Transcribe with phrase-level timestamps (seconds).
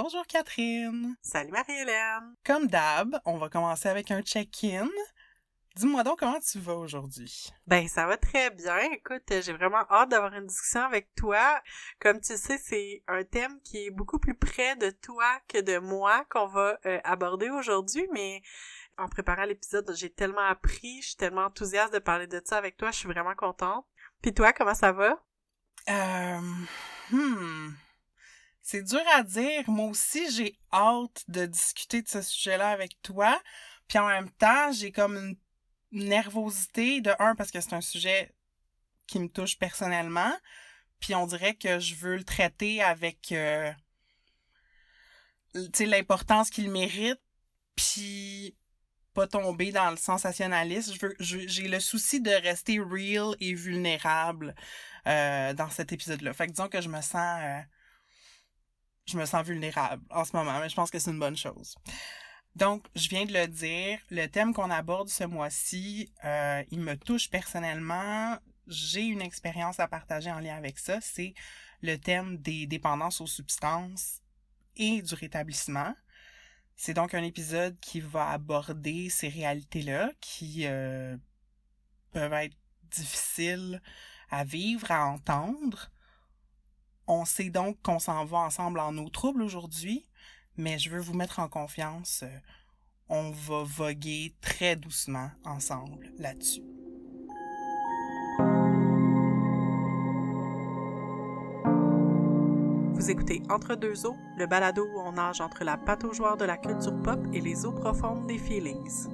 [0.00, 1.16] Bonjour Catherine.
[1.22, 2.36] Salut Marie-Hélène.
[2.46, 4.88] Comme d'hab, on va commencer avec un check-in.
[5.74, 7.52] Dis-moi donc comment tu vas aujourd'hui?
[7.66, 8.78] Ben ça va très bien.
[8.92, 11.60] Écoute, j'ai vraiment hâte d'avoir une discussion avec toi.
[11.98, 15.78] Comme tu sais, c'est un thème qui est beaucoup plus près de toi que de
[15.78, 18.40] moi qu'on va euh, aborder aujourd'hui, mais
[18.98, 22.76] en préparant l'épisode, j'ai tellement appris, je suis tellement enthousiaste de parler de ça avec
[22.76, 23.84] toi, je suis vraiment contente.
[24.22, 25.20] Puis toi, comment ça va?
[25.88, 26.40] Euh,
[27.10, 27.72] hmm.
[28.70, 29.64] C'est dur à dire.
[29.70, 33.40] Moi aussi, j'ai hâte de discuter de ce sujet-là avec toi.
[33.88, 35.36] Puis en même temps, j'ai comme une
[35.90, 38.34] nervosité de un parce que c'est un sujet
[39.06, 40.36] qui me touche personnellement.
[41.00, 43.72] Puis on dirait que je veux le traiter avec euh,
[45.80, 47.22] l'importance qu'il mérite.
[47.74, 48.54] Puis
[49.14, 50.92] pas tomber dans le sensationnalisme.
[50.92, 51.16] Je veux,
[51.48, 54.54] j'ai le souci de rester real et vulnérable
[55.06, 56.34] euh, dans cet épisode-là.
[56.34, 57.60] Fait que disons que je me sens euh,
[59.08, 61.74] je me sens vulnérable en ce moment, mais je pense que c'est une bonne chose.
[62.56, 66.96] Donc, je viens de le dire, le thème qu'on aborde ce mois-ci, euh, il me
[66.96, 68.36] touche personnellement.
[68.66, 71.00] J'ai une expérience à partager en lien avec ça.
[71.00, 71.34] C'est
[71.82, 74.20] le thème des dépendances aux substances
[74.76, 75.94] et du rétablissement.
[76.76, 81.16] C'est donc un épisode qui va aborder ces réalités-là qui euh,
[82.12, 82.56] peuvent être
[82.90, 83.80] difficiles
[84.30, 85.90] à vivre, à entendre,
[87.08, 90.06] on sait donc qu'on s'en va ensemble en eau trouble aujourd'hui,
[90.56, 92.22] mais je veux vous mettre en confiance.
[92.22, 92.38] Euh,
[93.08, 96.62] on va voguer très doucement ensemble là-dessus.
[102.92, 106.58] Vous écoutez Entre deux eaux, le balado où on nage entre la pataugeoire de la
[106.58, 109.08] culture pop et les eaux profondes des feelings.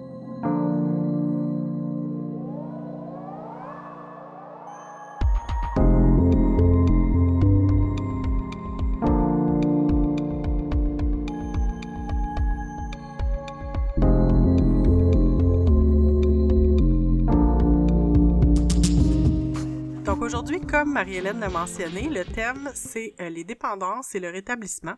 [20.85, 24.97] Comme Marie-Hélène l'a mentionné, le thème, c'est euh, les dépendances et le rétablissement.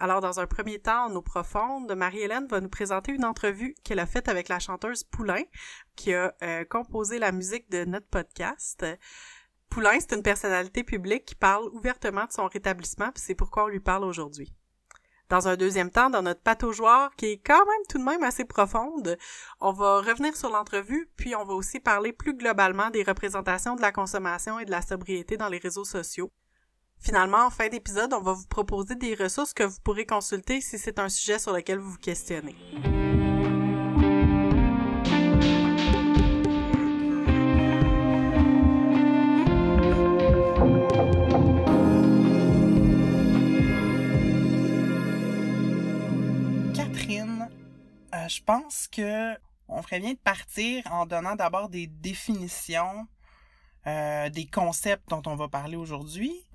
[0.00, 4.00] Alors, dans un premier temps, en eau profonde, Marie-Hélène va nous présenter une entrevue qu'elle
[4.00, 5.44] a faite avec la chanteuse Poulain,
[5.94, 8.84] qui a euh, composé la musique de notre podcast.
[9.68, 13.68] Poulain, c'est une personnalité publique qui parle ouvertement de son rétablissement, puis c'est pourquoi on
[13.68, 14.52] lui parle aujourd'hui.
[15.32, 18.44] Dans un deuxième temps, dans notre pataugeoire, qui est quand même tout de même assez
[18.44, 19.16] profonde,
[19.62, 23.80] on va revenir sur l'entrevue, puis on va aussi parler plus globalement des représentations de
[23.80, 26.30] la consommation et de la sobriété dans les réseaux sociaux.
[27.00, 30.76] Finalement, en fin d'épisode, on va vous proposer des ressources que vous pourrez consulter si
[30.76, 32.54] c'est un sujet sur lequel vous vous questionnez.
[48.28, 49.36] Je pense que
[49.68, 53.06] on ferait bien de partir en donnant d'abord des définitions
[53.86, 56.46] euh, des concepts dont on va parler aujourd'hui.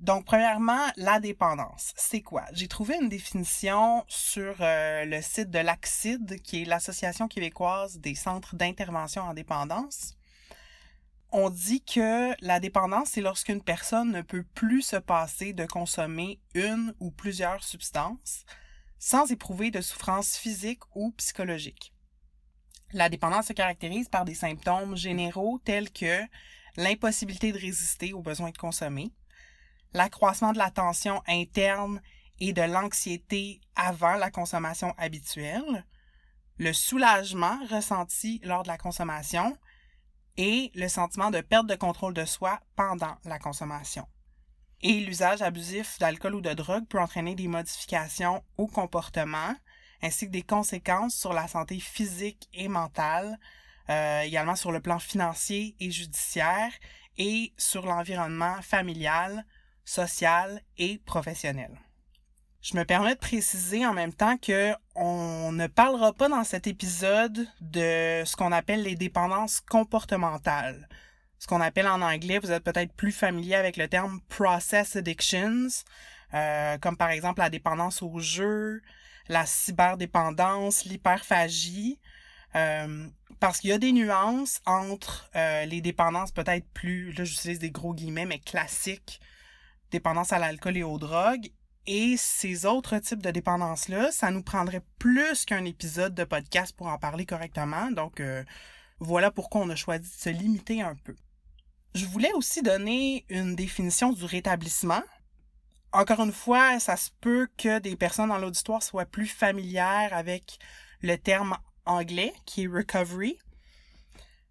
[0.00, 1.92] Donc, premièrement, la dépendance.
[1.96, 2.44] C'est quoi?
[2.52, 8.16] J'ai trouvé une définition sur euh, le site de l'ACCID, qui est l'Association québécoise des
[8.16, 10.14] centres d'intervention en dépendance.
[11.30, 16.40] On dit que la dépendance, c'est lorsqu'une personne ne peut plus se passer de consommer
[16.54, 18.44] une ou plusieurs substances
[18.98, 21.92] sans éprouver de souffrance physique ou psychologique.
[22.92, 26.22] La dépendance se caractérise par des symptômes généraux tels que
[26.76, 29.12] l'impossibilité de résister aux besoins de consommer,
[29.92, 32.00] l'accroissement de la tension interne
[32.40, 35.84] et de l'anxiété avant la consommation habituelle,
[36.56, 39.56] le soulagement ressenti lors de la consommation
[40.36, 44.06] et le sentiment de perte de contrôle de soi pendant la consommation
[44.82, 49.54] et l'usage abusif d'alcool ou de drogue peut entraîner des modifications au comportement
[50.02, 53.38] ainsi que des conséquences sur la santé physique et mentale,
[53.90, 56.70] euh, également sur le plan financier et judiciaire
[57.16, 59.44] et sur l'environnement familial,
[59.84, 61.70] social et professionnel.
[62.60, 66.66] Je me permets de préciser en même temps que on ne parlera pas dans cet
[66.66, 70.88] épisode de ce qu'on appelle les dépendances comportementales
[71.38, 75.68] ce qu'on appelle en anglais, vous êtes peut-être plus familier avec le terme process addictions,
[76.34, 78.82] euh, comme par exemple la dépendance au jeu,
[79.28, 82.00] la cyberdépendance, l'hyperphagie,
[82.56, 83.06] euh,
[83.38, 87.70] parce qu'il y a des nuances entre euh, les dépendances peut-être plus, là j'utilise des
[87.70, 89.20] gros guillemets, mais classiques,
[89.92, 91.50] dépendance à l'alcool et aux drogues,
[91.86, 96.88] et ces autres types de dépendances-là, ça nous prendrait plus qu'un épisode de podcast pour
[96.88, 98.20] en parler correctement, donc
[98.98, 101.14] voilà pourquoi on a choisi de se limiter un peu.
[101.94, 105.02] Je voulais aussi donner une définition du rétablissement.
[105.92, 110.58] encore une fois, ça se peut que des personnes dans l'auditoire soient plus familières avec
[111.00, 111.56] le terme
[111.86, 113.38] anglais qui est recovery.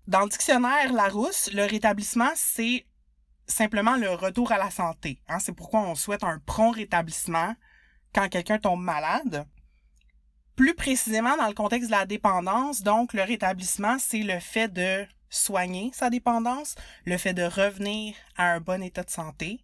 [0.08, 2.86] Dans le dictionnaire Larousse, le rétablissement, c'est
[3.46, 5.22] simplement le retour à la santé.
[5.28, 5.40] Hein.
[5.40, 7.54] C'est pourquoi on souhaite un prompt rétablissement
[8.14, 9.46] quand quelqu'un tombe malade.
[10.56, 15.06] Plus précisément, dans le contexte de la dépendance, donc le rétablissement, c'est le fait de
[15.30, 16.76] soigner sa dépendance,
[17.06, 19.60] le fait de revenir à un bon état de santé,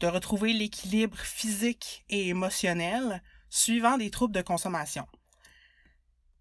[0.00, 5.06] de retrouver l'équilibre physique et émotionnel suivant des troubles de consommation.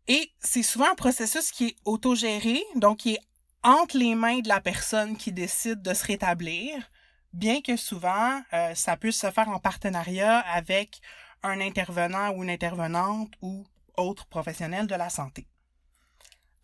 [0.07, 3.21] Et c'est souvent un processus qui est autogéré, donc qui est
[3.63, 6.91] entre les mains de la personne qui décide de se rétablir,
[7.33, 11.01] bien que souvent euh, ça puisse se faire en partenariat avec
[11.41, 13.65] un intervenant ou une intervenante ou
[13.97, 15.47] autre professionnel de la santé.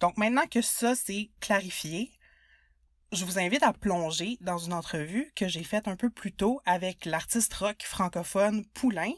[0.02, 2.12] Donc maintenant que ça c'est clarifié,
[3.12, 6.62] je vous invite à plonger dans une entrevue que j'ai faite un peu plus tôt
[6.66, 9.12] avec l'artiste rock francophone Poulain.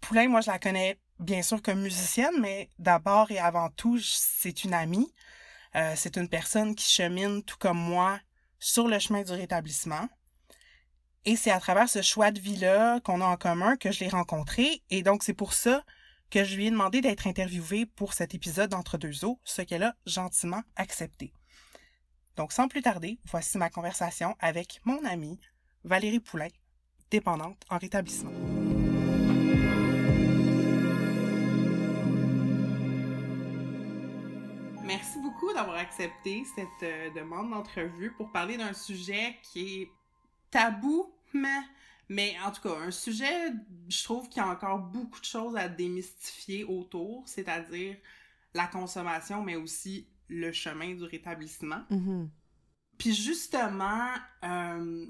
[0.00, 4.64] Poulain, moi, je la connais bien sûr comme musicienne, mais d'abord et avant tout, c'est
[4.64, 5.12] une amie.
[5.76, 8.18] Euh, c'est une personne qui chemine tout comme moi
[8.58, 10.08] sur le chemin du rétablissement.
[11.24, 14.08] Et c'est à travers ce choix de vie-là qu'on a en commun que je l'ai
[14.08, 14.82] rencontrée.
[14.90, 15.84] Et donc, c'est pour ça
[16.30, 19.82] que je lui ai demandé d'être interviewée pour cet épisode d'Entre deux eaux, ce qu'elle
[19.82, 21.32] a gentiment accepté.
[22.36, 25.40] Donc, sans plus tarder, voici ma conversation avec mon amie
[25.84, 26.48] Valérie Poulain,
[27.10, 28.32] dépendante en rétablissement.
[34.84, 39.90] Merci beaucoup d'avoir accepté cette euh, demande d'entrevue pour parler d'un sujet qui est
[40.50, 41.60] tabou, mais,
[42.10, 43.52] mais en tout cas, un sujet,
[43.88, 47.96] je trouve qu'il y a encore beaucoup de choses à démystifier autour, c'est-à-dire
[48.52, 51.82] la consommation, mais aussi le chemin du rétablissement.
[51.88, 52.28] Mm-hmm.
[52.98, 54.08] Puis justement,
[54.44, 55.06] euh,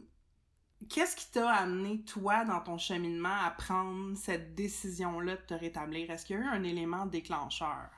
[0.90, 6.10] qu'est-ce qui t'a amené, toi, dans ton cheminement, à prendre cette décision-là de te rétablir?
[6.10, 7.88] Est-ce qu'il y a eu un élément déclencheur?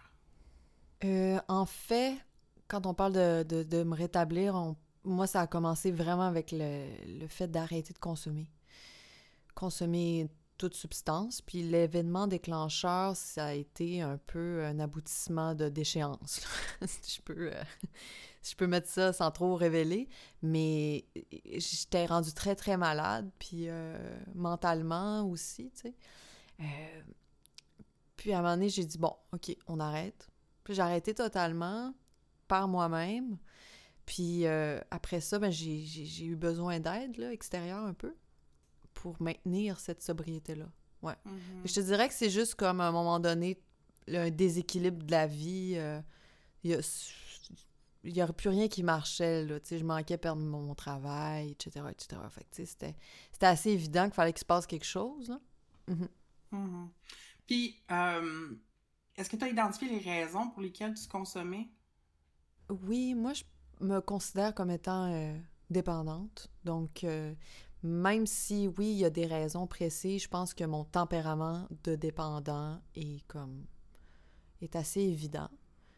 [1.02, 2.18] Euh, en fait,
[2.68, 6.86] quand on parle de, de, de me rétablir, moi, ça a commencé vraiment avec le,
[7.18, 8.48] le fait d'arrêter de consommer.
[9.54, 10.28] Consommer
[10.62, 11.42] toute substance.
[11.42, 16.40] Puis l'événement déclencheur, ça a été un peu un aboutissement de déchéance.
[16.86, 17.62] si, je peux, euh,
[18.44, 20.08] je peux mettre ça sans trop révéler.
[20.40, 21.04] Mais
[21.56, 23.28] j'étais rendue très, très malade.
[23.40, 23.98] Puis euh,
[24.36, 25.94] mentalement aussi, tu sais.
[26.60, 27.02] Euh,
[28.16, 30.28] puis à un moment donné, j'ai dit, bon, OK, on arrête.
[30.62, 31.92] Puis j'ai arrêté totalement
[32.46, 33.36] par moi-même.
[34.06, 38.14] Puis après ça, ben, j'ai eu besoin d'aide extérieure un peu
[39.02, 40.66] pour maintenir cette sobriété-là.
[41.02, 41.16] Ouais.
[41.26, 41.66] Mm-hmm.
[41.66, 43.60] Je te dirais que c'est juste comme à un moment donné,
[44.06, 45.74] un déséquilibre de la vie.
[45.74, 46.00] Euh,
[46.62, 46.78] il
[48.04, 49.58] n'y aurait plus rien qui marchait, là.
[49.68, 52.22] Je manquais perdre mon, travail, etc., etc.
[52.52, 52.94] C'était,
[53.40, 55.40] assez évident qu'il fallait qu'il se passe quelque chose, là.
[55.88, 56.08] Mm-hmm.
[56.52, 56.88] Mm-hmm.
[57.48, 58.54] Puis, euh,
[59.16, 61.68] est-ce que tu as identifié les raisons pour lesquelles tu consommais?
[62.68, 63.42] Oui, moi, je
[63.80, 65.36] me considère comme étant euh,
[65.70, 66.52] dépendante.
[66.64, 67.04] Donc,
[67.82, 71.96] même si, oui, il y a des raisons précises, je pense que mon tempérament de
[71.96, 73.66] dépendant est comme
[74.60, 75.48] est assez évident.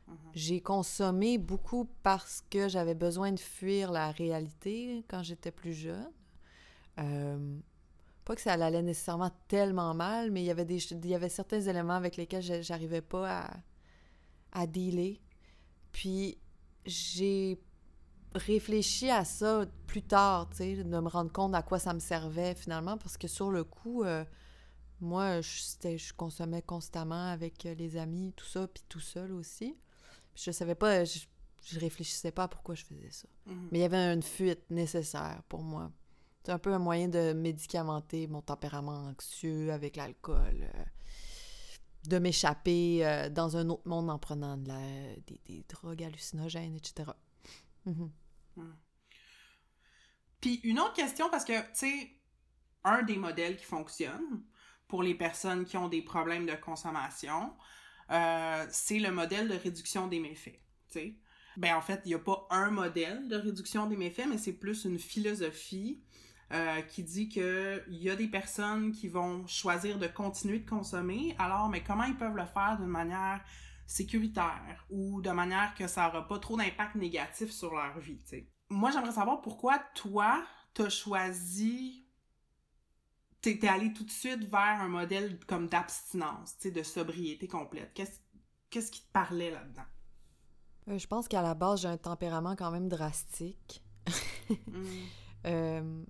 [0.08, 0.14] Mm-hmm.
[0.34, 6.10] J'ai consommé beaucoup parce que j'avais besoin de fuir la réalité quand j'étais plus jeune.
[6.98, 7.58] Euh,
[8.24, 11.28] pas que ça allait nécessairement tellement mal, mais il y avait, des, il y avait
[11.28, 13.50] certains éléments avec lesquels j'arrivais pas à,
[14.52, 15.20] à dealer.
[15.92, 16.38] Puis
[16.86, 17.60] j'ai
[18.34, 22.00] réfléchi à ça plus tard, tu sais, de me rendre compte à quoi ça me
[22.00, 24.24] servait finalement, parce que sur le coup, euh,
[25.00, 29.76] moi, je, je consommais constamment avec euh, les amis, tout ça, puis tout seul aussi.
[30.34, 31.20] je savais pas, je,
[31.78, 33.28] réfléchissais pas à pourquoi je faisais ça.
[33.46, 33.68] Mhm.
[33.70, 35.90] Mais il y avait une fuite nécessaire pour moi.
[36.44, 40.68] C'est un peu un moyen de médicamenter mon tempérament anxieux avec l'alcool.
[40.74, 40.84] Euh,
[42.06, 44.78] de m'échapper dans un autre monde en prenant de la,
[45.26, 47.12] des, drogues hallucinogènes, etc.
[47.86, 48.08] Hmm.
[50.40, 52.10] Puis une autre question, parce que, tu sais,
[52.84, 54.42] un des modèles qui fonctionne
[54.88, 57.54] pour les personnes qui ont des problèmes de consommation,
[58.10, 61.16] euh, c'est le modèle de réduction des méfaits, sais.
[61.56, 64.52] Ben, en fait, il n'y a pas un modèle de réduction des méfaits, mais c'est
[64.52, 66.02] plus une philosophie
[66.52, 71.34] euh, qui dit qu'il y a des personnes qui vont choisir de continuer de consommer.
[71.38, 73.40] Alors, mais comment ils peuvent le faire d'une manière
[73.86, 78.20] sécuritaire ou de manière que ça n'aura pas trop d'impact négatif sur leur vie.
[78.70, 82.06] Moi, j'aimerais savoir pourquoi toi, t'as choisi.
[83.40, 87.92] T'es allé tout de suite vers un modèle comme d'abstinence, de sobriété complète.
[88.70, 89.82] Qu'est-ce qui te parlait là-dedans?
[90.88, 93.82] Euh, je pense qu'à la base, j'ai un tempérament quand même drastique.
[94.70, 95.08] Mm.
[95.46, 96.02] Euh,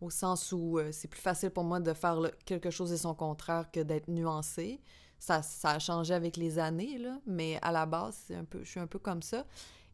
[0.00, 2.96] au sens où euh, c'est plus facile pour moi de faire le- quelque chose et
[2.96, 4.80] son contraire que d'être nuancé.
[5.18, 8.62] Ça, ça a changé avec les années, là, mais à la base, c'est un peu,
[8.62, 9.44] je suis un peu comme ça.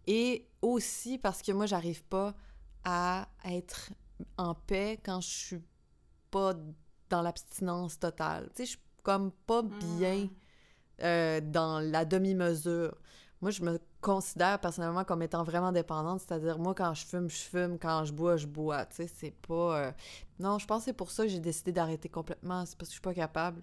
[0.06, 2.34] Et aussi parce que moi, j'arrive pas
[2.84, 3.90] à être
[4.36, 5.62] en paix quand je suis
[6.30, 6.54] pas
[7.08, 8.46] dans l'abstinence totale.
[8.54, 10.30] Tu sais, je suis comme pas bien Mm.
[11.02, 12.96] euh, dans la demi-mesure.
[13.40, 17.36] Moi, je me considère personnellement comme étant vraiment dépendante, c'est-à-dire moi, quand je fume, je
[17.36, 18.86] fume, quand je bois, je bois.
[18.86, 19.78] Tu sais, c'est pas...
[19.88, 19.92] euh,
[20.38, 22.92] Non, je pense que c'est pour ça que j'ai décidé d'arrêter complètement, c'est parce que
[22.94, 23.62] je suis pas capable.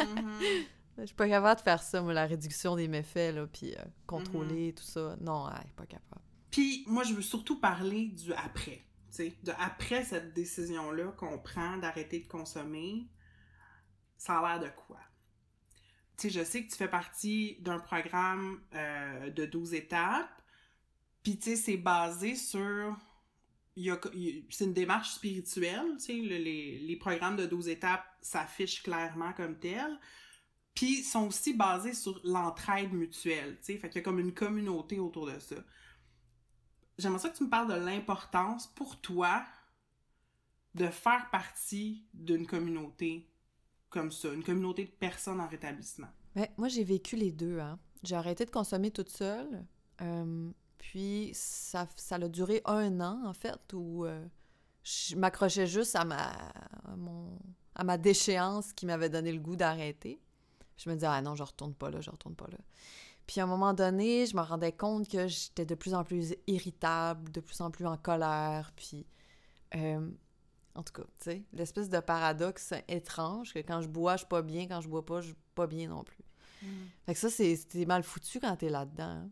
[0.00, 0.40] Mhm.
[0.98, 3.82] Je suis pas capable de faire ça, moi, la réduction des méfaits, là, puis euh,
[4.06, 5.16] contrôler, tout ça.
[5.20, 6.22] Non, ouais, pas capable.
[6.50, 8.84] Puis moi, je veux surtout parler du après.
[9.10, 13.06] tu sais, de après cette décision-là qu'on prend d'arrêter de consommer,
[14.18, 15.00] ça a l'air de quoi?
[16.18, 20.42] Tu sais, je sais que tu fais partie d'un programme euh, de 12 étapes,
[21.22, 22.96] puis tu sais, c'est basé sur...
[24.50, 29.32] C'est une démarche spirituelle, tu sais, le- les, les programmes de 12 étapes s'affichent clairement
[29.32, 29.98] comme tels,
[30.74, 34.34] puis sont aussi basés sur l'entraide mutuelle, tu sais, fait qu'il y a comme une
[34.34, 35.56] communauté autour de ça.
[36.98, 39.44] J'aimerais ça que tu me parles de l'importance pour toi
[40.74, 43.28] de faire partie d'une communauté
[43.90, 46.08] comme ça, une communauté de personnes en rétablissement.
[46.34, 47.58] Mais moi, j'ai vécu les deux.
[47.60, 47.78] Hein.
[48.02, 49.66] J'ai arrêté de consommer toute seule.
[50.00, 54.26] euh, puis ça, ça a duré un an, en fait, où euh,
[54.82, 57.38] je m'accrochais juste à ma, à, mon,
[57.74, 60.20] à ma déchéance qui m'avait donné le goût d'arrêter.
[60.84, 62.58] Je me disais, ah non, je retourne pas là, je retourne pas là.
[63.26, 66.34] Puis à un moment donné, je me rendais compte que j'étais de plus en plus
[66.46, 68.72] irritable, de plus en plus en colère.
[68.74, 69.06] Puis,
[69.76, 70.10] euh,
[70.74, 74.26] en tout cas, tu sais, l'espèce de paradoxe étrange que quand je bois, je suis
[74.28, 76.24] pas bien, quand je bois pas, je suis pas bien non plus.
[77.06, 79.02] Fait que ça, c'est c'est mal foutu quand t'es là-dedans.
[79.04, 79.30] hein.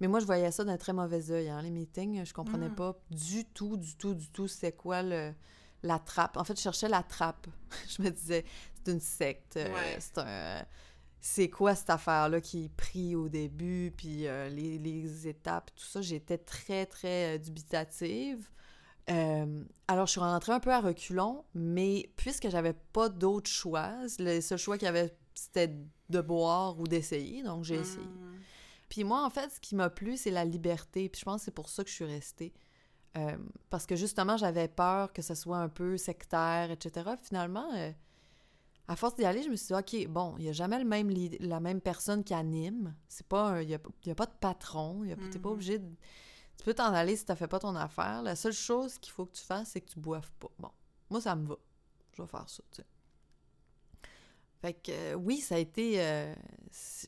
[0.00, 2.24] Mais moi, je voyais ça d'un très mauvais œil, hein, les meetings.
[2.24, 2.74] Je comprenais Mm.
[2.74, 5.32] pas du tout, du tout, du tout c'est quoi le,
[5.82, 6.36] la trappe.
[6.36, 7.46] En fait, je cherchais la trappe.
[7.88, 8.44] je me disais,
[8.84, 9.56] c'est une secte.
[9.56, 9.96] euh, Ouais.
[9.98, 10.64] C'est un...
[11.22, 16.00] C'est quoi cette affaire-là qui pris au début, puis euh, les, les étapes, tout ça.
[16.00, 18.48] J'étais très, très euh, dubitative.
[19.10, 23.92] Euh, alors, je suis rentrée un peu à reculons, mais puisque j'avais pas d'autre choix,
[24.18, 25.76] le seul choix qu'il y avait, c'était
[26.08, 28.06] de boire ou d'essayer, donc j'ai essayé.
[28.06, 28.38] Mm.
[28.88, 31.10] Puis moi, en fait, ce qui m'a plu, c'est la liberté.
[31.10, 32.54] Puis je pense que c'est pour ça que je suis restée.
[33.68, 37.10] Parce que justement, j'avais peur que ce soit un peu sectaire, etc.
[37.22, 37.68] Finalement,
[38.90, 40.84] à force d'y aller, je me suis dit, OK, bon, il n'y a jamais le
[40.84, 42.94] même la même personne qui anime.
[43.08, 45.02] C'est pas Il n'y a, il y a pas de patron.
[45.04, 45.54] a- T'es pas Mhm.
[45.54, 45.86] obligé de...
[46.58, 48.22] Tu peux t'en aller si t'as fait pas ton affaire.
[48.22, 50.50] La seule chose qu'il faut que tu fasses, c'est que tu boives pas.
[50.58, 50.70] Bon,
[51.08, 51.56] moi, ça me va.
[52.16, 52.86] Je vais faire ça, tu sais.
[54.60, 56.02] Fait que euh, oui, ça a été...
[56.02, 56.34] euh,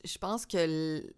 [0.03, 1.13] je pense que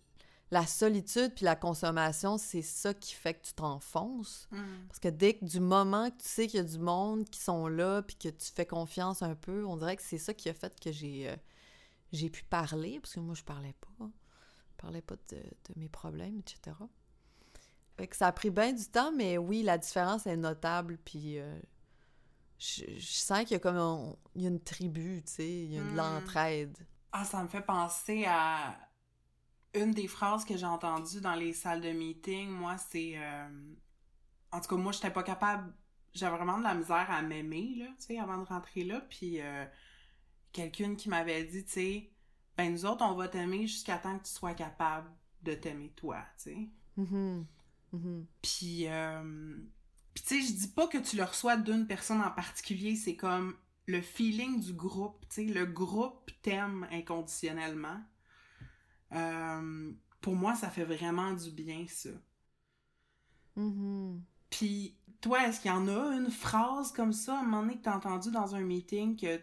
[0.52, 4.48] la solitude puis la consommation, c'est ça qui fait que tu t'enfonces.
[4.52, 4.58] Mm.
[4.88, 7.40] Parce que dès que du moment que tu sais qu'il y a du monde qui
[7.40, 10.50] sont là puis que tu fais confiance un peu, on dirait que c'est ça qui
[10.50, 11.36] a fait que j'ai euh,
[12.12, 14.06] j'ai pu parler, parce que moi, je parlais pas.
[14.70, 16.76] Je parlais pas de, de mes problèmes, etc.
[17.98, 21.40] Fait que ça a pris bien du temps, mais oui, la différence est notable, puis
[21.40, 21.60] euh,
[22.60, 25.50] je, je sens qu'il y a comme un- il y a une tribu, tu sais,
[25.50, 25.96] il y a de Mm.
[25.96, 26.78] l'entraide.
[27.12, 28.78] Ah, ça me fait penser à
[29.76, 32.50] une des phrases que j'ai entendues dans les salles de meeting.
[32.50, 33.14] Moi, c'est.
[33.18, 33.50] euh,
[34.52, 35.74] En tout cas, moi, j'étais pas capable.
[36.14, 39.02] J'avais vraiment de la misère à m'aimer, là, tu sais, avant de rentrer là.
[39.10, 39.66] Puis, euh,
[40.54, 42.12] quelqu'une qui m'avait dit, tu sais,
[42.58, 45.10] ben, nous autres, on va t'aimer jusqu'à temps que tu sois capable
[45.44, 46.70] de t'aimer toi, tu sais.
[46.98, 47.46] Mhm.
[47.94, 48.26] Mhm.
[48.42, 49.58] Puis, euh,
[50.14, 53.16] puis tu sais, je dis pas que tu le reçois d'une personne en particulier, c'est
[53.18, 53.56] comme
[53.88, 58.02] le feeling du groupe, tu sais, le groupe t'aime inconditionnellement.
[59.16, 59.92] Euh,
[60.22, 62.10] pour moi, ça fait vraiment du bien, ça.
[63.56, 64.22] Mhm.
[64.50, 67.78] Puis, toi, est-ce qu'il y en a une phrase comme ça, à un moment donné,
[67.78, 69.42] que t'as entendu dans un meeting que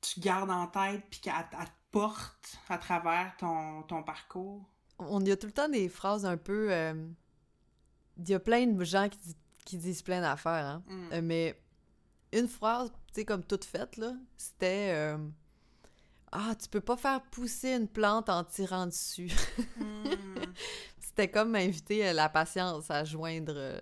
[0.00, 4.68] tu gardes en tête puis qu'elle elle te porte à travers ton, ton parcours?
[4.98, 6.72] On y a tout le temps des phrases un peu...
[6.72, 7.08] euh,
[8.18, 9.18] Il y a plein de gens qui,
[9.64, 10.82] qui disent plein d'affaires, hein.
[10.86, 11.12] Mm.
[11.12, 11.62] Euh, mais
[12.32, 14.92] une phrase, tu sais, comme toute faite, là, c'était...
[14.94, 15.18] euh,
[16.32, 19.32] Ah, tu peux pas faire pousser une plante en tirant dessus.
[19.76, 20.10] Mm.
[21.00, 23.80] C'était comme inviter euh, la patience à joindre euh,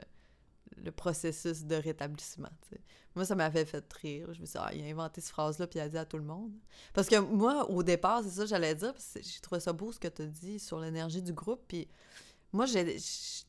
[0.83, 2.49] le processus de rétablissement.
[3.14, 4.33] Moi, ça m'avait fait rire.
[4.33, 6.05] Je me suis dit, ah, il a inventé cette phrase-là, puis il a dit à
[6.05, 6.52] tout le monde.
[6.95, 9.73] Parce que moi, au départ, c'est ça que j'allais dire, parce que j'ai trouvé ça
[9.73, 11.62] beau ce que tu as dit sur l'énergie du groupe.
[11.69, 11.88] Puis
[12.52, 12.97] moi, j'ai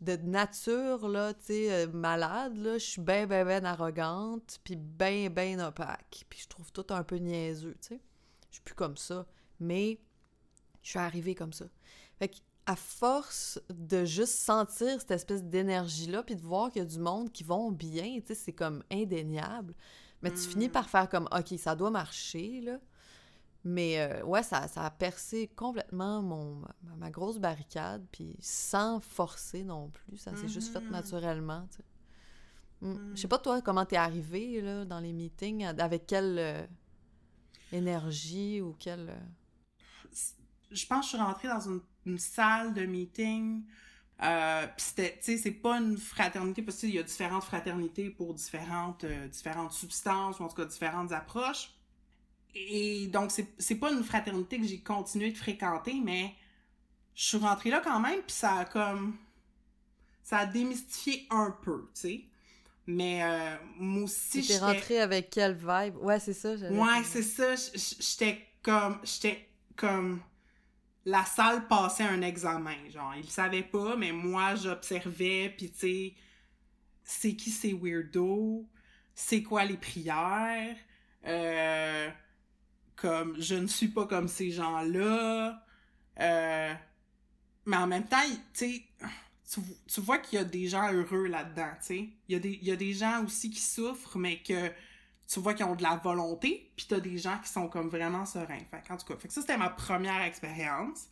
[0.01, 4.75] de nature, là, tu sais, euh, malade, là, je suis bien, bien, bien arrogante, puis
[4.75, 6.25] bien, bien opaque.
[6.29, 8.01] Puis je trouve tout un peu niaiseux, tu sais.
[8.49, 9.25] Je suis plus comme ça.
[9.59, 9.99] Mais
[10.81, 11.65] je suis arrivée comme ça.
[12.17, 12.31] Fait
[12.65, 16.99] à force de juste sentir cette espèce d'énergie-là, puis de voir qu'il y a du
[16.99, 19.73] monde qui vont bien, tu sais, c'est comme indéniable.
[20.21, 20.71] Mais tu finis Mm.
[20.71, 22.77] par faire comme, OK, ça doit marcher, là.
[23.63, 28.99] Mais euh, ouais, ça, ça a percé complètement mon, ma, ma grosse barricade, puis sans
[28.99, 30.17] forcer non plus.
[30.17, 30.91] Ça s'est juste fait Mhm.
[30.91, 31.83] naturellement, tu sais.
[32.81, 32.91] Mm.
[32.93, 33.11] Mm.
[33.15, 36.67] Je sais pas, toi, comment t'es arrivé, là, dans les meetings, avec quelle euh,
[37.71, 39.09] énergie ou quelle...
[39.09, 40.15] euh,
[40.71, 41.61] je pense que je suis rentrée dans
[42.05, 43.63] une, salle de meeting.
[44.21, 48.09] Euh, puis c'était, tu sais, c'est pas une fraternité parce qu'il y a différentes fraternités
[48.09, 51.71] pour différentes, euh, différentes substances ou en tout cas différentes approches.
[52.55, 56.33] Et donc, c'est, c'est pas une fraternité que j'ai continué de fréquenter, mais
[57.15, 59.17] je suis rentrée là quand même, puis ça a comme.
[60.23, 62.28] Ça a démystifié un peu, tu sais.
[62.91, 65.95] Mais euh, moi aussi, j'étais- rentré avec quelle vibe?
[66.01, 66.53] Ouais, c'est ça.
[66.55, 67.53] Ouais, c'est ça.
[67.99, 68.99] J'étais comme.
[69.03, 70.21] J'étais comme.
[71.05, 72.75] La salle passait un examen.
[72.89, 76.13] Genre, ils le savaient pas, mais moi, j'observais, puis tu sais,
[77.03, 78.67] c'est qui ces weirdos?
[79.13, 80.75] C'est quoi les prières?
[81.25, 82.09] Euh,
[82.95, 85.63] comme, je ne suis pas comme ces gens-là.
[86.19, 86.73] Euh,
[87.65, 88.83] mais en même temps, tu sais,
[89.51, 92.09] tu, tu vois qu'il y a des gens heureux là-dedans, tu sais.
[92.27, 94.69] Il y, a des- il y a des gens aussi qui souffrent, mais que
[95.27, 98.25] tu vois qu'ils ont de la volonté, puis t'as des gens qui sont comme vraiment
[98.25, 98.59] sereins.
[98.71, 101.07] Fait en tout cas, fait que ça, c'était ma première expérience.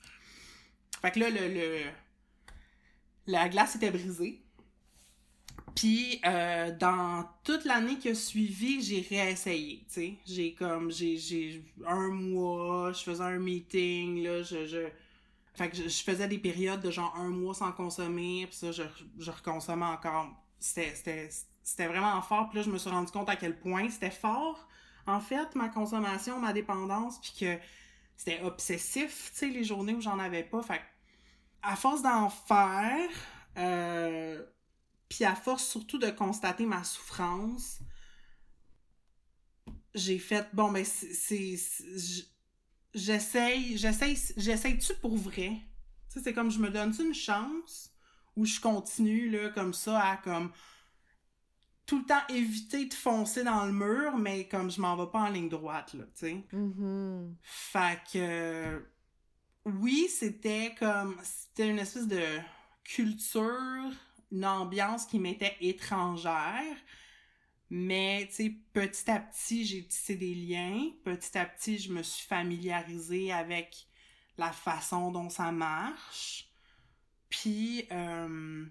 [1.01, 1.91] Fait que là, le, le-
[3.27, 4.41] la glace était brisée.
[5.75, 10.13] Puis, euh, dans toute l'année qui a suivi, j'ai réessayé, tu sais.
[10.25, 14.87] J'ai comme, j'ai, j'ai un mois, je faisais un meeting, là, je...
[15.57, 18.83] Fait que je, faisais des périodes de genre un mois sans consommer, puis ça, je,
[19.17, 20.29] je reconsommais encore.
[20.59, 24.67] C'était vraiment fort, puis là, je me suis rendu compte à quel point c'était fort,
[25.07, 27.57] en fait, ma consommation, ma dépendance, puis que
[28.15, 30.61] c'était obsessif, tu sais, les journées où j'en avais pas.
[30.61, 30.83] Fait que,
[31.63, 33.09] à force d'en faire,
[33.57, 34.43] euh,
[35.09, 37.79] puis à force surtout de constater ma souffrance,
[39.95, 41.55] j'ai fait, bon, ben, c'est...
[42.97, 45.51] J'essaye, j'essaye, j'essaye-tu pour vrai?
[46.09, 47.91] Tu sais, c'est comme, je me donne-tu une chance?
[48.35, 50.51] Ou je continue, là, comme ça, à, comme,
[51.85, 55.21] tout le temps éviter de foncer dans le mur, mais comme je m'en vais pas
[55.21, 56.43] en ligne droite, là, tu sais.
[56.51, 57.35] Mhm.
[57.41, 58.85] Fait que
[59.65, 62.23] oui, c'était comme c'était une espèce de
[62.83, 63.91] culture,
[64.31, 66.75] une ambiance qui m'était étrangère.
[67.69, 70.91] Mais tu sais, petit à petit, j'ai tissé des liens.
[71.03, 73.87] Petit à petit, je me suis familiarisée avec
[74.37, 76.49] la façon dont ça marche.
[77.29, 78.65] Puis, euh,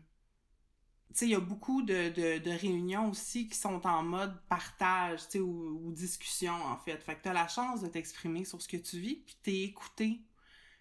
[1.09, 5.25] tu sais, il y a beaucoup de, de, réunions aussi qui sont en mode partage,
[5.25, 7.03] tu sais, ou, ou discussion, en fait.
[7.03, 10.23] Fait que t'as la chance de t'exprimer sur ce que tu vis, puis t'es écouté.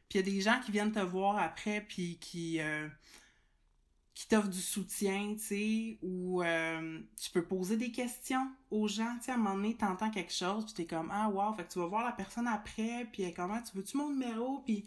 [0.07, 2.87] Puis il y a des gens qui viennent te voir après, puis qui, euh,
[4.15, 9.15] qui t'offrent du soutien, tu sais, ou euh, tu peux poser des questions aux gens,
[9.19, 11.65] tu sais, à un moment donné, t'entends quelque chose, puis t'es comme «Ah, wow!» Fait
[11.65, 14.61] que tu vas voir la personne après, puis elle est comment tu veux-tu mon numéro?
[14.65, 14.85] Puis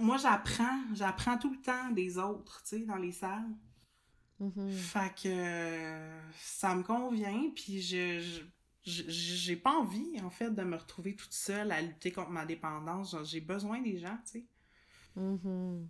[0.00, 3.50] moi, j'apprends, j'apprends tout le temps des autres, tu sais, dans les salles.
[4.40, 4.70] Mhm.
[4.70, 8.20] Fait que euh, ça me convient, puis je,
[8.84, 12.46] je- j'ai pas envie, en fait, de me retrouver toute seule à lutter contre ma
[12.46, 13.16] dépendance.
[13.24, 14.46] J'ai besoin des gens, tu sais.
[15.16, 15.88] Mhm.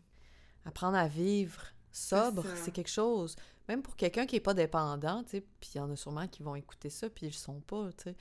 [0.65, 3.37] Apprendre à vivre sobre, C'est quelque chose.
[3.69, 6.27] Même pour quelqu'un qui est pas dépendant, tu sais, puis il y en a sûrement
[6.27, 8.17] qui vont écouter ça, puis ils le sont pas, tu sais.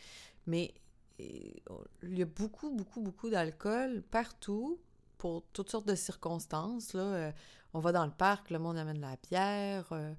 [0.45, 0.73] Mais
[1.19, 4.79] et, oh, il y a beaucoup, beaucoup, beaucoup d'alcool partout
[5.17, 7.03] pour toutes sortes de circonstances, là.
[7.03, 7.31] Euh,
[7.73, 10.13] on va dans le parc, le monde amène de la bière, euh,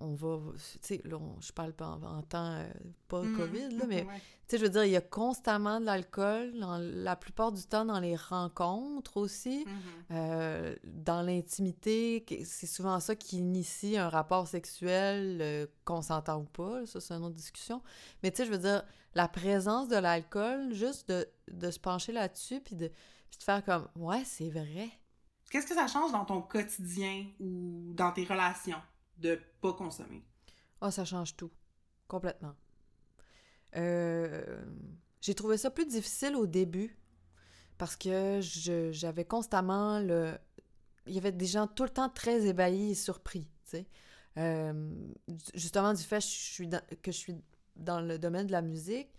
[0.00, 2.68] on va, tu sais, là, on- je parle pas en, en temps, euh,
[3.08, 3.36] pas Mhm.
[3.36, 4.18] COVID, là, mais Ouais.
[4.18, 7.84] tu sais, je veux dire, il y a constamment de l'alcool, la plupart du temps
[7.84, 9.64] dans les rencontres aussi.
[9.66, 9.72] Mhm.
[10.12, 16.84] Euh, dans l'intimité, c'est souvent ça qui initie un rapport sexuel, euh, consentant ou pas,
[16.86, 17.82] ça c'est une autre discussion.
[18.22, 18.82] Mais tu sais, je veux dire,
[19.14, 23.64] la présence de l'alcool, juste de, de se pencher là-dessus, puis de, puis de faire
[23.64, 24.88] comme, ouais, c'est vrai.
[25.50, 28.80] Qu'est-ce que ça change dans ton quotidien ou dans tes relations?
[29.20, 30.24] De pas consommer?
[30.80, 31.50] Ah, ça change tout,
[32.08, 32.54] complètement.
[33.76, 34.64] Euh,
[35.20, 36.96] j'ai trouvé ça plus difficile au début,
[37.78, 38.40] parce que
[38.90, 40.36] j'avais constamment le...
[41.06, 43.86] Il y avait des gens tout le temps très ébahis et surpris, tu sais.
[44.36, 44.90] Euh,
[45.54, 47.36] justement, du fait que je suis
[47.76, 49.10] dans, le domaine de la musique,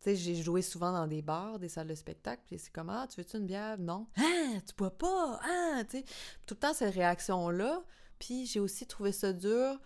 [0.00, 2.90] tu sais, j'ai joué souvent dans des bars, des salles de spectacle, puis c'est comme
[2.90, 4.08] «Ah, tu veux-tu une bière?» Non.
[4.16, 5.40] «Ah, tu bois pas?
[5.42, 6.04] Ah!» Tu sais,
[6.44, 7.84] tout le temps cette réaction-là.
[8.24, 9.80] Puis j'ai aussi trouvé ça dur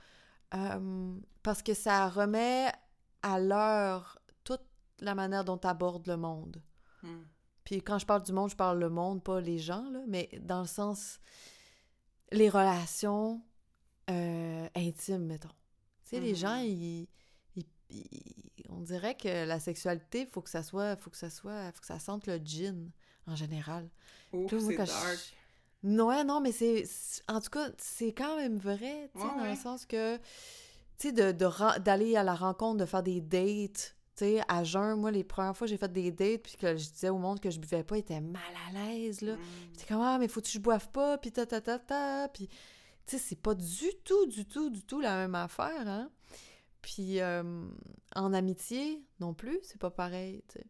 [0.53, 2.71] euh, parce que ça remet
[3.23, 4.61] à l'heure toute
[5.01, 6.63] la manière dont tu abordes le monde.
[7.03, 7.23] Hmm.
[7.65, 10.29] Puis quand je parle du monde, je parle le monde, pas les gens, là, mais
[10.43, 11.19] dans le sens,
[12.31, 13.43] les relations
[14.11, 15.49] euh, intimes, mettons.
[16.05, 16.65] Tu sais, les gens, Mhm.
[16.67, 17.09] ils,
[17.57, 21.73] ils- ils- on dirait que la sexualité, faut que ça soit, faut que ça soit,
[21.73, 22.91] faut que ça sente le gin,
[23.27, 23.89] en général.
[24.61, 25.35] C'est je-.
[25.87, 26.85] Ouais, non, mais c'est.
[27.29, 29.51] En tout cas, c'est quand même vrai, tu sais, Ouais, dans ouais.
[29.51, 30.17] le sens que.
[30.99, 33.95] Tu sais, de, de d'aller à la rencontre, de faire des dates.
[34.17, 36.89] Tu sais, à jeun, moi, les premières fois j'ai fait des dates, puis que je
[36.91, 39.35] disais au monde que je buvais pas, ils étaient mal à l'aise, là.
[39.37, 39.41] Mm.
[39.75, 42.29] J'étais comme, ah, mais faut que je boive pas, puis ta ta ta ta.
[42.33, 42.57] Puis, tu
[43.07, 46.11] sais, c'est pas du tout, du tout, du tout la même affaire, hein.
[46.81, 47.43] Puis, euh,
[48.15, 50.67] en amitié, non plus, c'est pas pareil, tu sais.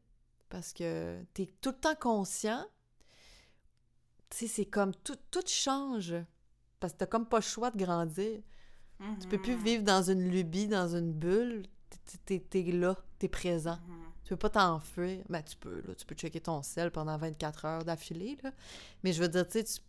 [0.49, 2.65] Parce que t'es tout le temps conscient.
[4.31, 6.15] Tu sais, c'est comme tout, tout change.
[6.81, 8.41] Parce que t'as comme pas le choix de grandir.
[9.21, 9.63] Tu peux plus Mhm.
[9.63, 11.65] vivre dans une lubie, dans une bulle.
[12.07, 13.79] T'es- T'es t'es là, t'es présent.
[13.89, 14.03] Mhm.
[14.25, 15.23] Tu peux pas t'enfuir.
[15.29, 15.95] Ben, tu peux, là.
[15.95, 18.51] Tu peux checker ton sel pendant 24 heures d'affilée, là.
[19.05, 19.81] Mais je veux dire, tu sais,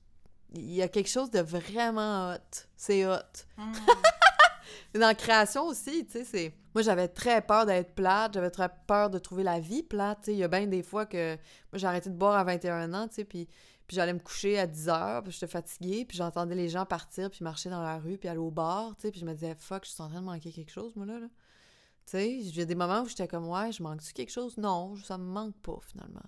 [0.54, 2.66] il y a quelque chose de vraiment hot.
[2.76, 3.18] C'est hot.
[3.58, 3.74] Mhm.
[4.94, 6.54] Dans la création aussi, tu sais, c'est...
[6.74, 10.26] Moi, j'avais très peur d'être plate, j'avais très peur de trouver la vie plate, tu
[10.26, 10.34] sais.
[10.34, 11.36] Il y a bien des fois que...
[11.36, 13.48] Moi, j'ai arrêté de boire à 21 ans, tu sais, puis,
[13.88, 17.30] puis j'allais me coucher à 10 heures, puis j'étais fatiguée, puis j'entendais les gens partir,
[17.32, 19.56] puis marcher dans la rue, puis aller au bar, tu sais, puis je me disais
[19.58, 21.28] «Fuck, je suis en train de manquer quelque chose, moi, là, là.»
[22.06, 24.58] Tu sais, il y a des moments où j'étais comme «Ouais, je manque-tu quelque chose?»
[24.60, 26.22] Non, ça me manque pas, finalement.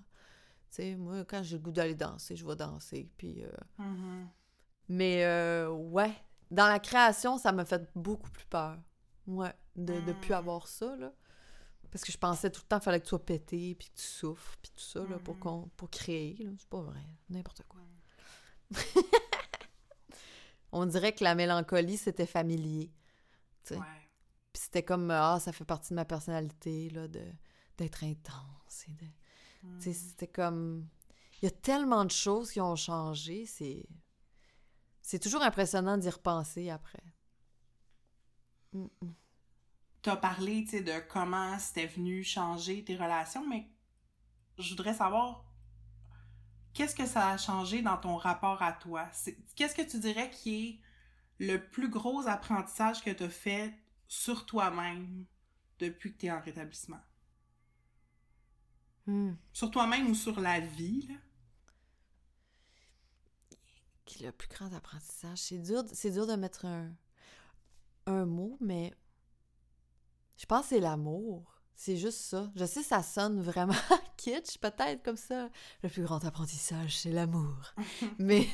[0.72, 3.44] Tu sais, moi, quand j'ai le goût d'aller danser, je vais danser, puis...
[3.44, 4.28] euh, Mhm.
[4.90, 6.14] mais euh, ouais,
[6.52, 8.78] dans la création, ça m'a fait beaucoup plus peur.
[9.28, 10.38] Ouais, de ne plus Mm.
[10.38, 11.14] avoir ça, là.
[11.92, 13.96] Parce que je pensais tout le temps qu'il fallait que tu sois pété, puis que
[13.96, 15.40] tu souffres, puis tout ça, là, pour, Mhm.
[15.40, 16.36] qu'on, pour créer.
[16.40, 16.52] Là.
[16.58, 17.82] C'est pas vrai, n'importe quoi.
[20.72, 22.92] On dirait que la mélancolie, c'était familier.
[23.72, 23.78] Ouais.
[24.54, 27.24] Puis c'était comme, ah, ça fait partie de ma personnalité, là, de,
[27.78, 28.86] d'être intense.
[28.88, 29.06] Et de,
[29.64, 29.80] Mhm.
[29.94, 30.88] c'était comme...
[31.42, 33.86] Il y a tellement de choses qui ont changé, c'est...
[35.02, 37.02] C'est toujours impressionnant d'y repenser après.
[38.74, 39.14] Mm, mm.
[40.02, 43.68] T'as parlé, tu sais, de comment c'était venu changer tes relations, mais
[44.58, 45.44] je voudrais savoir
[46.74, 49.10] qu'est-ce que ça a changé dans ton rapport à toi?
[49.56, 50.80] Qu'est-ce que tu dirais qui est
[51.46, 53.74] le plus gros apprentissage que t'as fait
[54.08, 55.26] sur toi-même
[55.80, 57.02] depuis que t'es en rétablissement?
[59.06, 59.34] Mm.
[59.52, 61.16] Sur toi-même ou sur la vie, là?
[64.22, 65.38] Le plus grand apprentissage?
[65.38, 66.92] C'est dur, c'est dur de mettre un,
[68.06, 68.94] un mot, mais
[70.40, 71.62] je pense que c'est l'amour.
[71.76, 72.52] C'est juste ça.
[72.56, 73.74] Je sais, ça sonne vraiment
[74.18, 75.50] kitsch, peut-être comme ça.
[75.84, 77.74] Le plus grand apprentissage, c'est l'amour.
[78.18, 78.48] mais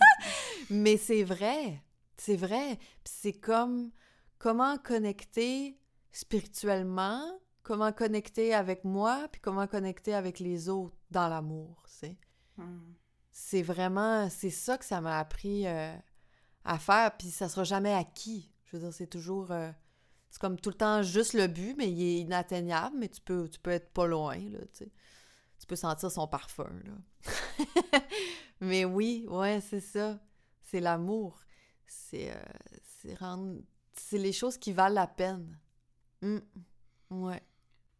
[0.70, 1.84] mais c'est vrai.
[2.16, 2.78] C'est vrai.
[3.04, 3.90] C'est comme
[4.38, 5.78] comment connecter
[6.10, 7.22] spirituellement,
[7.62, 12.16] comment connecter avec moi, puis comment connecter avec les autres dans l'amour, sais
[12.58, 12.92] Hmm.
[13.30, 15.94] c'est vraiment c'est ça que ça m'a appris euh,
[16.64, 19.70] à faire puis ça sera jamais acquis je veux dire c'est toujours euh,
[20.30, 23.48] c'est comme tout le temps juste le but mais il est inatteignable mais tu peux
[23.48, 24.90] tu peux être pas loin là tu sais.
[25.60, 28.00] Tu peux sentir son parfum là.
[28.60, 30.20] Mais oui ouais c'est ça.
[30.62, 31.40] C'est l'amour.
[31.86, 32.42] C'est euh,
[33.02, 33.60] c'est rendre
[33.94, 35.58] c'est les choses qui valent la peine.
[36.22, 36.38] Mm.
[37.10, 37.42] ouais.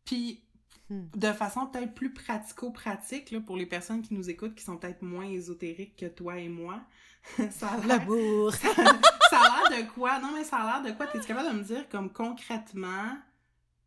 [0.05, 0.49] Puis,
[0.91, 1.05] Hmm.
[1.15, 5.03] de façon peut-être plus pratico-pratique, là, pour les personnes qui nous écoutent, qui sont peut-être
[5.03, 6.83] moins ésotériques que toi et moi,
[7.51, 8.53] ça a l'air l'amour
[9.31, 10.19] ça a l'air de quoi?
[10.19, 11.07] Non, mais ça a l'air de quoi?
[11.07, 13.17] T'es capable de me dire, comme concrètement,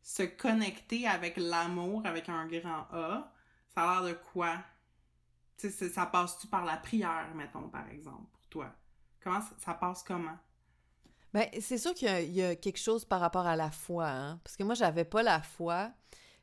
[0.01, 3.31] se connecter avec l'amour, avec un grand A,
[3.73, 4.57] ça a l'air de quoi?
[5.57, 8.73] Tu sais, ça passe-tu par la prière, mettons, par exemple, pour toi?
[9.23, 10.37] Comment ça, ça passe comment?
[11.33, 13.71] Ben, c'est sûr qu'il y a, il y a quelque chose par rapport à la
[13.71, 14.39] foi, hein?
[14.43, 15.91] Parce que moi, j'avais pas la foi.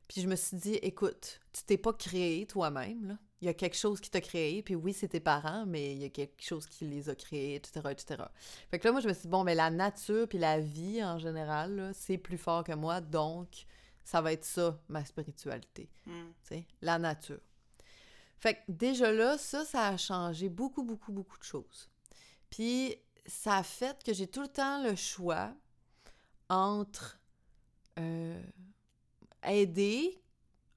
[0.08, 3.14] Puis je me suis dit, écoute, tu t'es pas créé toi-même, là.
[3.40, 5.98] Il y a quelque chose qui t'a créé, puis oui, c'est tes parents, mais il
[5.98, 8.24] y a quelque chose qui les a créés, etc., etc.
[8.70, 11.04] Fait que là, moi, je me suis dit, bon, mais la nature puis la vie,
[11.04, 13.66] en général, là, c'est plus fort que moi, donc
[14.04, 16.30] ça va être ça, ma spiritualité Hmm.
[16.42, 17.40] tu sais, la nature.
[18.38, 21.90] Fait que déjà là, ça, ça a changé beaucoup, beaucoup, beaucoup de choses.
[22.50, 22.96] Puis
[23.26, 25.52] ça a fait que j'ai tout le temps le choix
[26.48, 27.20] entre
[27.98, 28.42] euh,
[29.42, 30.18] aider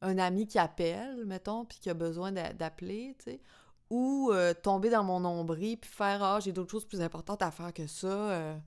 [0.01, 3.41] un ami qui appelle, mettons, puis qui a besoin d'a- d'appeler, tu sais,
[3.89, 7.51] ou euh, tomber dans mon nombril puis faire «Ah, j'ai d'autres choses plus importantes à
[7.51, 8.57] faire que ça, euh,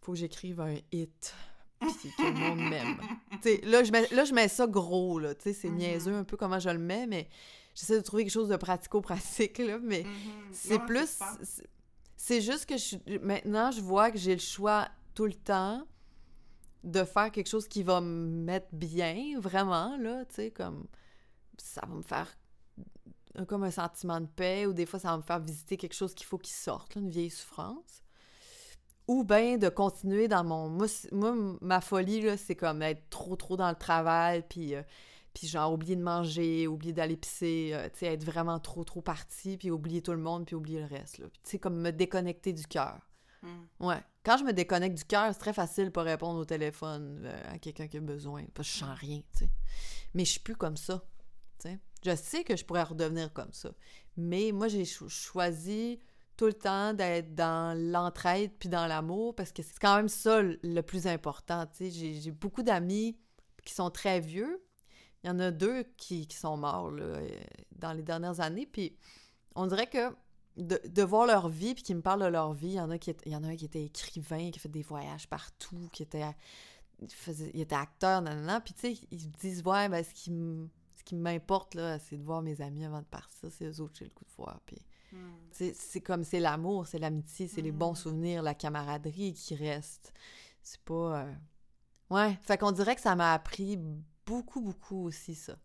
[0.00, 1.34] faut que j'écrive un hit,
[1.80, 3.00] puis que le monde m'aime.»
[3.42, 5.76] Tu sais, là, je mets, là, je mets ça gros, là, tu sais, c'est Mhm.
[5.76, 7.28] niaiseux un peu comment je le mets, mais
[7.74, 10.10] j'essaie de trouver quelque chose de pratico-pratique, là, mais Mhm.
[10.52, 11.18] c'est Ouais, plus...
[11.42, 11.68] c'est-
[12.16, 15.84] C'est juste que je, maintenant, je vois que j'ai le choix tout le temps
[16.84, 20.86] de faire quelque chose qui va me mettre bien, vraiment, là, tu sais, comme...
[21.58, 22.36] Ça va me faire
[23.48, 26.14] comme un sentiment de paix, ou des fois, ça va me faire visiter quelque chose
[26.14, 28.02] qu'il faut qu'il sorte, là, une vieille souffrance.
[29.08, 30.68] Ou bien de continuer dans mon...
[30.68, 34.74] Moi, moi, ma folie, là, c'est comme être trop, trop dans le travail, puis...
[34.74, 34.82] euh,
[35.32, 39.02] puis genre, oublier de manger, oublier d'aller pisser, euh, tu sais, être vraiment trop, trop
[39.02, 41.26] parti, puis oublier tout le monde, puis oublier le reste, là.
[41.26, 43.00] Tu sais, comme me déconnecter du cœur.
[43.42, 43.48] Mm.
[43.80, 44.04] Ouais.
[44.24, 47.58] Quand je me déconnecte du cœur, c'est très facile pour répondre au téléphone euh, à
[47.58, 49.20] quelqu'un qui a besoin, parce que je sens rien.
[50.14, 51.04] Mais je suis plus comme ça.
[52.04, 53.70] Je sais que je pourrais redevenir comme ça.
[54.16, 55.98] Mais moi, j'ai cho- choisi
[56.36, 60.42] tout le temps d'être dans l'entraide puis dans l'amour, parce que c'est quand même ça
[60.42, 61.66] le plus important.
[61.80, 63.18] J'ai beaucoup d'amis
[63.64, 64.62] qui sont très vieux.
[65.22, 67.26] Il y en a deux qui, sont morts, euh,
[67.72, 68.94] dans les dernières années, puis
[69.54, 70.14] on dirait que
[70.56, 72.90] de, de voir leur vie, puis qu'ils me parlent de leur vie, il y en
[72.90, 75.28] a qui il y en a un qui était écrivain, qui a fait des voyages
[75.28, 76.24] partout, qui était
[77.00, 80.14] il, faisait, il était acteur, nanana, puis tu sais, ils me disent ouais, ben ce
[80.14, 80.30] qui
[80.96, 83.94] ce qui m'importe là, c'est de voir mes amis avant de partir, c'est eux autres
[83.98, 84.78] j'ai le coup de voir, puis
[85.12, 85.70] Mm.
[85.74, 87.96] c'est comme c'est l'amour, c'est l'amitié, c'est les bons Mhm.
[87.96, 90.12] souvenirs, la camaraderie qui reste.
[90.62, 91.34] C'est pas euh,
[92.10, 93.78] ouais, fait qu'on dirait que ça m'a appris
[94.26, 95.56] beaucoup beaucoup aussi ça.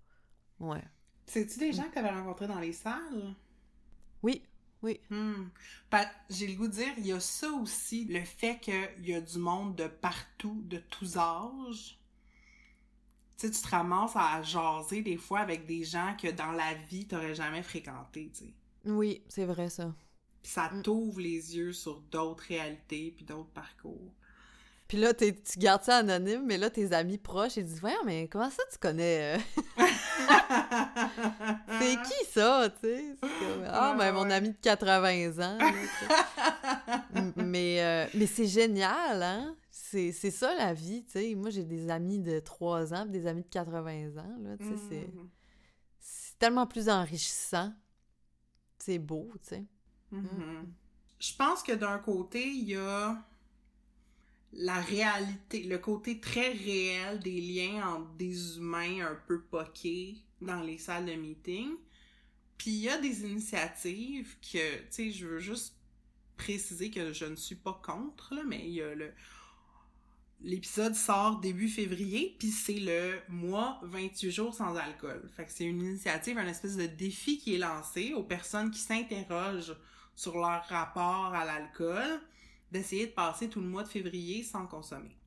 [0.60, 0.84] Ouais.
[1.26, 3.34] C'est-tu des gens que tu avais rencontrés dans les salles?
[4.22, 4.44] Oui,
[4.82, 5.00] oui.
[5.10, 5.50] Hmm.
[6.30, 9.22] J'ai le goût de dire, il y a ça aussi, le fait qu'il y a
[9.22, 12.00] du monde de partout, de tous âges.
[13.40, 16.76] Tu sais, tu te ramasses à jaser des fois avec des gens que dans la
[16.76, 18.54] vie, t'aurais jamais fréquenté, tu sais.
[18.86, 19.96] Oui, c'est vrai ça.
[20.44, 20.84] Puis ça Mm.
[20.84, 24.14] t'ouvre les yeux sur d'autres réalités puis d'autres parcours.
[24.90, 28.28] Puis là, tu gardes ça anonyme, mais là, tes amis proches, ils disent Voyons, mais
[28.28, 29.40] comment ça tu connais euh,
[31.80, 33.16] C'est qui ça, tu sais?
[33.22, 33.30] C'est
[33.68, 35.58] Ah, ben mon ami de 80 ans.
[37.38, 39.56] mais euh, mais c'est génial, hein?
[39.70, 41.36] C'est c'est ça la vie, tu sais.
[41.36, 44.76] Moi, j'ai des amis de 3 ans, des amis de 80 ans, là, tu sais.
[44.90, 45.30] c'est- Mhm.
[46.00, 47.72] C'est tellement plus enrichissant.
[48.80, 49.66] C'est beau, tu sais.
[50.12, 50.72] Mhm.
[51.20, 53.18] Je pense que d'un côté, il y a
[54.54, 60.62] la réalité, le côté très réel des liens entre des humains un peu poqués dans
[60.62, 61.76] les salles de meeting.
[62.58, 65.76] Puis il y a des initiatives que, tu sais, je veux juste
[66.36, 69.12] préciser que je ne suis pas contre, là, mais il y a le...
[70.42, 75.30] L'épisode sort début février, puis c'est le mois 28 jours sans alcool.
[75.36, 78.80] Fait que c'est une initiative, un espèce de défi qui est lancé aux personnes qui
[78.80, 79.76] s'interrogent
[80.16, 82.22] sur leur rapport à l'alcool,
[82.72, 85.20] d'essayer de passer tout le mois de février sans consommer.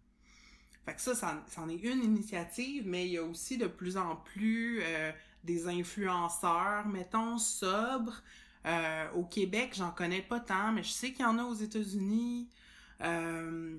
[0.85, 1.15] Fait que ça,
[1.47, 5.13] c'en est une initiative, mais il y a aussi de plus en plus euh,
[5.45, 8.21] des influenceurs, mettons, sobres.
[8.67, 11.55] Euh, au Québec, j'en connais pas tant, mais je sais qu'il y en a aux
[11.55, 12.49] États-Unis.
[13.01, 13.79] Euh,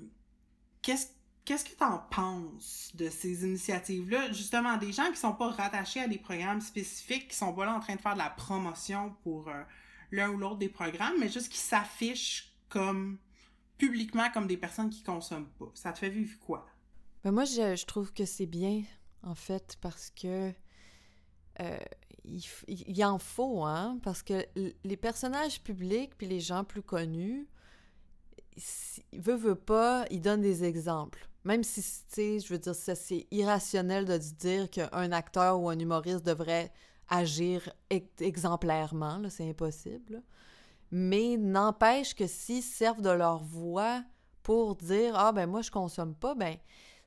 [0.81, 1.07] Qu'est-ce
[1.45, 4.31] Qu'est-ce que tu en penses de ces initiatives-là?
[4.31, 7.75] Justement, des gens qui sont pas rattachés à des programmes spécifiques, qui sont pas là
[7.75, 9.51] en train de faire de la promotion pour
[10.11, 13.17] l'un ou l'autre des programmes, mais juste qui s'affichent comme
[13.87, 15.71] publiquement comme des personnes qui consomment pas.
[15.73, 16.65] Ça te fait vivre quoi?
[17.23, 18.83] Ben moi, je, trouve que c'est bien,
[19.23, 20.51] en fait, parce que
[21.59, 21.77] euh,
[22.25, 24.45] il, il en faut, hein, parce que
[24.83, 27.47] les personnages publics puis les gens plus connus,
[28.57, 31.27] si- veut, veut pas, ils donnent des exemples.
[31.43, 31.81] Même si,
[32.13, 36.71] tu je veux dire, c'est irrationnel de dire qu'un acteur ou un humoriste devrait
[37.09, 40.23] agir ex- exemplairement, c'est impossible.
[40.95, 44.03] Mais n'empêche que s'ils servent de leur voix
[44.43, 46.55] pour dire ah ben moi je consomme pas ben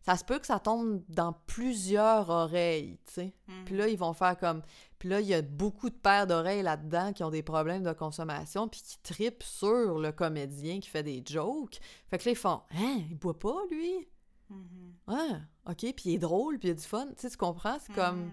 [0.03, 3.35] ça se peut que ça tombe dans plusieurs oreilles tu sais.
[3.65, 4.63] Puis là ils vont faire comme
[4.99, 7.93] puis là il y a beaucoup de paires d'oreilles là-dedans qui ont des problèmes de
[7.93, 11.79] consommation puis qui tripent sur le comédien qui fait des jokes.
[12.09, 14.09] Fait que là ils font hein il boit pas lui?
[14.51, 14.95] Mhm.
[15.07, 17.07] ah ok puis il est drôle puis il a du fun.
[17.09, 17.77] Tu sais tu comprends?
[17.87, 18.31] C'est comme Mhm.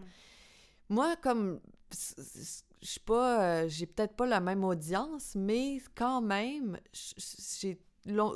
[0.89, 1.59] moi, comme
[2.83, 6.77] je suis pas, euh, j'ai peut-être pas la même audience, mais quand même,
[7.53, 7.79] j'ai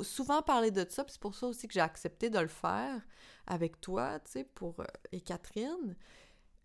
[0.02, 3.00] souvent parlé de ça, c'est pour ça aussi que j'ai accepté de le faire
[3.46, 5.96] avec toi, tu sais, pour euh, et Catherine.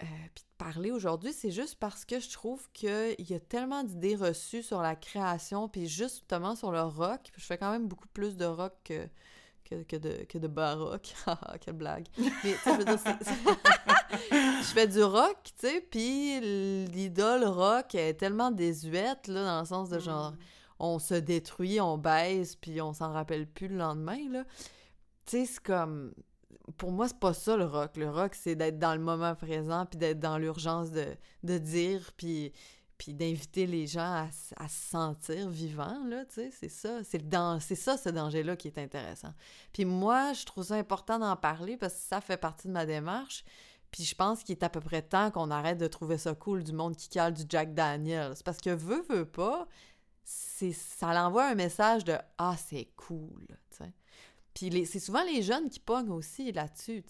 [0.01, 3.83] Euh, puis de parler aujourd'hui, c'est juste parce que je trouve qu'il y a tellement
[3.83, 7.31] d'idées reçues sur la création, puis justement sur le rock.
[7.37, 9.07] Je fais quand même beaucoup plus de rock que,
[9.65, 11.13] que, que de, que de baroque.
[11.25, 12.07] Haha, Quelle blague.
[12.17, 13.33] Mais je veux dire, c'est-
[14.63, 16.39] je fais du rock, tu sais, puis
[16.87, 20.37] l'idole rock est tellement désuète, là, dans le sens de genre, Mhm.
[20.79, 24.43] on se détruit, on baise, puis on s'en rappelle plus le lendemain, là.
[25.25, 26.13] Tu sais, c'est comme...
[26.77, 27.97] Pour moi, c'est pas ça, le rock.
[27.97, 31.05] Le rock, c'est d'être dans le moment présent, puis d'être dans l'urgence de,
[31.43, 32.53] de dire, puis,
[32.97, 37.03] puis d'inviter les gens à, à se sentir vivants, là, tu sais, c'est ça.
[37.03, 39.33] C'est le dan- c'est ça, ce danger-là, qui est intéressant.
[39.73, 42.85] Puis moi, je trouve ça important d'en parler, parce que ça fait partie de ma
[42.85, 43.43] démarche.
[43.93, 46.63] Puis je pense qu'il est à peu près temps qu'on arrête de trouver ça cool
[46.63, 48.33] du monde qui cale du Jack Daniels.
[48.43, 49.67] Parce que veut, veut pas,
[50.23, 53.45] c'est ça l'envoie un message de Ah, c'est cool.
[54.55, 57.03] Puis c'est souvent les jeunes qui pognent aussi là-dessus.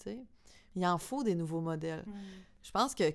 [0.75, 2.03] Il en faut des nouveaux modèles.
[2.05, 2.13] Mm.
[2.63, 3.13] Je pense que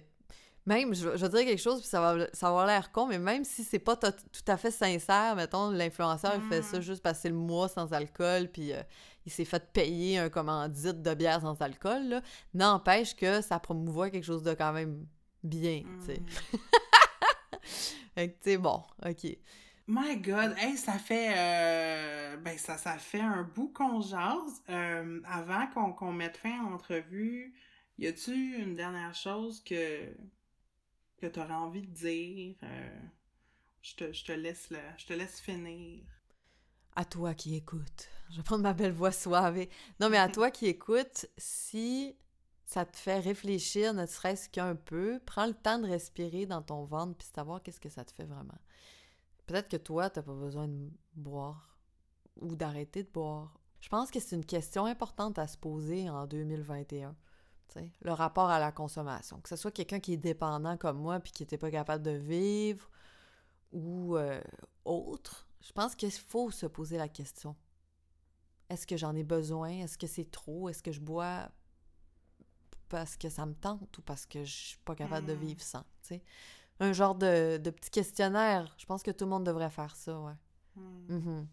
[0.65, 3.19] même, je, je vais dire quelque chose, puis ça va, ça va l'air con, mais
[3.19, 4.13] même si c'est pas tout
[4.47, 6.83] à fait sincère, mettons, l'influenceur, il fait ça Mm.
[6.83, 8.83] juste parce que c'est le mois sans alcool, puis euh,
[9.29, 12.23] il s'est fait payer un commandite de bière sans alcool, là,
[12.55, 15.07] n'empêche que ça promouvoit quelque chose de quand même
[15.45, 16.21] bien, tu sais.
[16.21, 16.59] Mm.
[18.15, 19.27] Fait que, tu sais, bon, OK.
[19.87, 24.63] My God, hey, ça fait euh, ben ça, ça fait un bout qu'on jase.
[24.71, 27.55] Euh, avant qu'on qu'on mette fin à l'entrevue,
[27.99, 30.15] y a-tu une dernière chose que
[31.19, 32.57] que t'aurais envie de dire?
[32.63, 33.01] Euh,
[33.83, 36.03] je te, je te laisse le, je te laisse finir.
[36.97, 38.09] À toi qui écoutes.
[38.31, 39.67] Je vais prendre ma belle voix suave.
[40.01, 42.17] Non, mais à toi qui écoutes, si
[42.65, 46.85] ça te fait réfléchir, ne serait-ce qu'un peu, prends le temps de respirer dans ton
[46.85, 48.59] ventre puis savoir qu'est-ce que ça te fait vraiment.
[49.47, 51.79] Peut-être que toi, t'as pas besoin de boire
[52.41, 53.59] ou d'arrêter de boire.
[53.81, 57.17] Je pense que c'est une question importante à se poser en 2021.
[57.69, 59.41] tu sais, Le rapport à la consommation.
[59.41, 62.11] Que ce soit quelqu'un qui est dépendant comme moi puis qui n'était pas capable de
[62.11, 62.91] vivre
[63.73, 64.41] ou euh,
[64.85, 67.57] autre, je pense qu'il faut se poser la question.
[68.71, 69.71] Est-ce que j'en ai besoin?
[69.71, 70.69] Est-ce que c'est trop?
[70.69, 71.51] Est-ce que je bois
[72.89, 75.39] parce que ça me tente ou parce que je suis pas capable de Mm.
[75.41, 75.85] vivre sans?
[76.81, 78.75] Un genre de, de petit questionnaire.
[78.79, 80.33] Je pense que tout le monde devrait faire ça, ouais.
[80.77, 81.07] Hmm.
[81.17, 81.49] Mhm.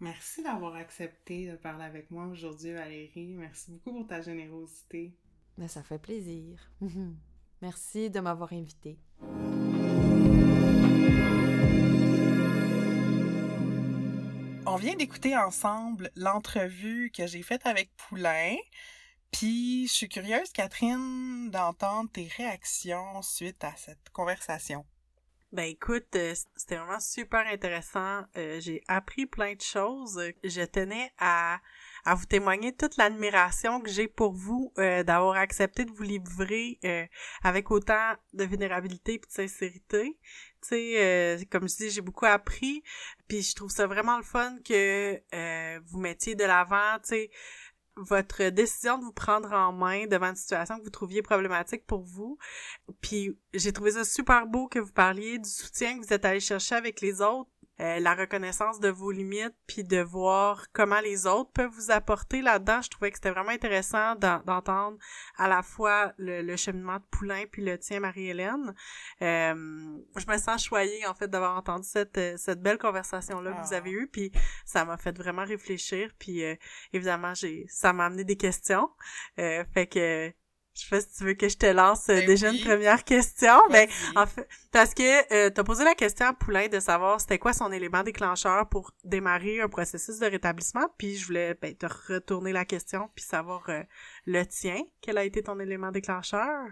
[0.00, 3.34] Merci d'avoir accepté de parler avec moi aujourd'hui, Valérie.
[3.36, 5.16] Merci beaucoup pour ta générosité.
[5.58, 6.70] Mais ça fait plaisir.
[7.62, 8.98] Merci de m'avoir invité.
[14.74, 18.56] On vient d'écouter ensemble l'entrevue que j'ai faite avec Poulain.
[19.30, 24.84] Puis je suis curieuse, Catherine, d'entendre tes réactions suite à cette conversation.
[25.52, 28.24] Ben écoute, euh, c'était vraiment super intéressant.
[28.36, 30.20] Euh, j'ai appris plein de choses.
[30.42, 31.60] Je tenais à,
[32.04, 36.80] à vous témoigner toute l'admiration que j'ai pour vous euh, d'avoir accepté de vous livrer
[37.44, 40.18] avec autant de vulnérabilité et de sincérité.
[40.62, 42.82] Tu sais, comme je dis, j'ai beaucoup appris.
[43.28, 47.30] Puis je trouve ça vraiment le fun que euh, vous mettiez de l'avant, tu sais,
[47.96, 52.02] votre décision de vous prendre en main devant une situation que vous trouviez problématique pour
[52.02, 52.38] vous.
[53.00, 56.40] Puis j'ai trouvé ça super beau que vous parliez du soutien que vous êtes allé
[56.40, 61.26] chercher avec les autres, euh, la reconnaissance de vos limites, puis de voir comment les
[61.26, 62.80] autres peuvent vous apporter là-dedans.
[62.82, 64.96] Je trouvais que c'était vraiment intéressant d'en- d'entendre
[65.36, 68.74] à la fois le, le cheminement de Poulain puis le tien, Marie-Hélène.
[69.22, 73.60] Euh, je me sens choyée, en fait, d'avoir entendu cette, euh, cette belle conversation-là que
[73.66, 73.76] vous Ah.
[73.78, 74.30] avez eue, puis
[74.64, 76.54] ça m'a fait vraiment réfléchir, puis euh,
[76.92, 78.88] évidemment, j'ai ça m'a amené des questions.
[79.38, 80.32] Euh, fait que
[80.74, 82.58] je sais pas si tu veux que je te lance euh, Ben déjà oui.
[82.58, 83.60] une première question.
[83.70, 87.38] Ben, en fait, parce que euh, t'as posé la question à Poulain de savoir c'était
[87.38, 91.86] quoi son élément déclencheur pour démarrer un processus de rétablissement, puis je voulais ben, te
[91.86, 93.82] retourner la question puis savoir euh,
[94.26, 96.66] le tien, quel a été ton élément déclencheur?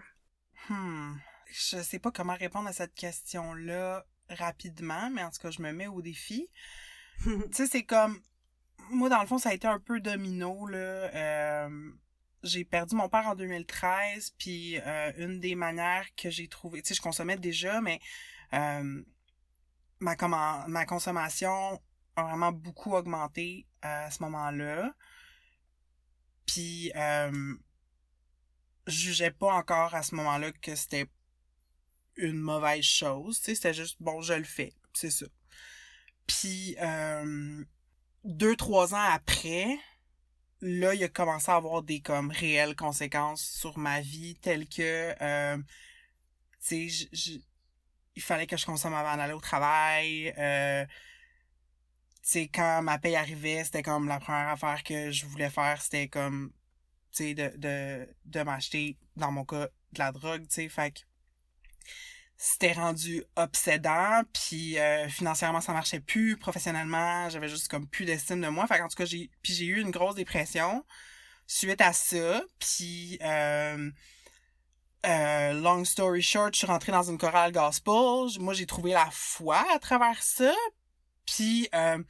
[0.68, 1.14] Hmm.
[1.46, 5.70] Je sais pas comment répondre à cette question-là rapidement, mais en tout cas, je me
[5.72, 6.48] mets au défi.
[7.24, 8.20] tu sais, c'est comme.
[8.90, 11.68] Moi, dans le fond, ça a été un peu domino, là.
[12.42, 16.82] J'ai perdu mon père en 2013, puis euh, une des manières que j'ai trouvé.
[16.82, 18.00] Tu sais, je consommais déjà, mais
[18.54, 19.02] euh,
[20.00, 21.80] ma, commen- ma consommation
[22.16, 24.92] a vraiment beaucoup augmenté à ce moment-là.
[26.46, 27.54] Puis, euh,
[28.86, 31.06] je jugeais pas encore à ce moment-là que c'était
[32.16, 33.38] une mauvaise chose.
[33.38, 34.72] Tu sais, c'était juste, bon, je le fais.
[34.92, 35.26] C'est ça.
[36.26, 37.64] Puis, euh,
[38.24, 39.78] deux, trois ans après,
[40.62, 45.14] là, il a commencé à avoir des, comme, réelles conséquences sur ma vie, telles que,
[45.20, 45.58] euh,
[46.66, 47.40] tu sais,
[48.14, 50.32] il fallait que je consomme avant d'aller au travail.
[50.38, 50.86] Euh,
[52.22, 55.80] tu sais, quand ma paye arrivait, c'était comme la première affaire que je voulais faire,
[55.82, 56.52] c'était comme,
[57.12, 60.92] tu sais, de, de, de m'acheter, dans mon cas, de la drogue, tu sais, fait
[60.92, 61.00] que
[62.44, 68.40] c'était rendu obsédant, puis euh, financièrement, ça marchait plus, professionnellement, j'avais juste comme plus d'estime
[68.40, 70.84] de moi, fait qu'en tout cas, j'ai, puis j'ai eu une grosse dépression
[71.46, 73.90] suite à ça, puis euh,
[75.06, 78.40] euh, long story short, je suis rentrée dans une chorale gospel.
[78.40, 80.52] Moi, j'ai trouvé la foi à travers ça.
[81.24, 82.02] Puis, euh,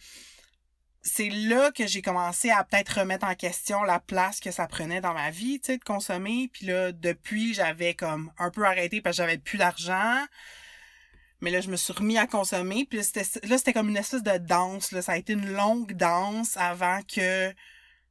[1.02, 5.00] c'est là que j'ai commencé à peut-être remettre en question la place que ça prenait
[5.00, 6.48] dans ma vie, tu sais, de consommer.
[6.52, 10.24] Puis là, depuis, j'avais comme un peu arrêté parce que j'avais plus d'argent.
[11.40, 12.86] Mais là, je me suis remis à consommer.
[12.88, 14.92] Puis là, c'était, là, c'était comme une espèce de danse.
[14.92, 15.02] Là.
[15.02, 17.52] Ça a été une longue danse avant que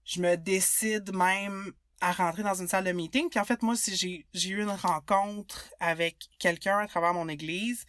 [0.04, 1.72] je me décide même
[2.02, 3.30] à rentrer dans une salle de meeting.
[3.30, 7.30] Puis en fait, moi, si j'ai, j'ai eu une rencontre avec quelqu'un à travers mon
[7.30, 7.86] église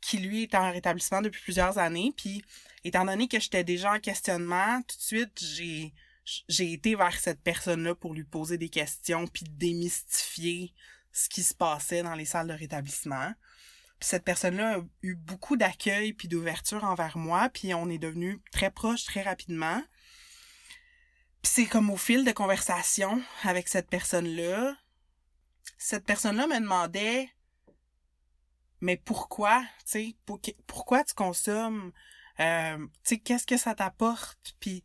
[0.00, 2.12] qui, lui, est en rétablissement depuis plusieurs années.
[2.16, 2.44] Puis,
[2.84, 5.94] étant donné que j'étais déjà en questionnement, tout de suite, j'ai,
[6.48, 10.72] j'ai été vers cette personne-là pour lui poser des questions puis démystifier
[11.12, 13.32] ce qui se passait dans les salles de rétablissement.
[14.00, 18.40] Puis cette personne-là a eu beaucoup d'accueil puis d'ouverture envers moi, puis on est devenu
[18.52, 19.82] très proches très rapidement.
[21.42, 24.76] Puis c'est comme au fil de conversation avec cette personne-là,
[25.78, 27.30] cette personne-là me demandait
[28.80, 30.16] mais pourquoi, tu sais,
[30.66, 31.90] pourquoi tu consommes,
[32.40, 34.82] euh, tu sais, qu'est-ce que ça t'apporte, puis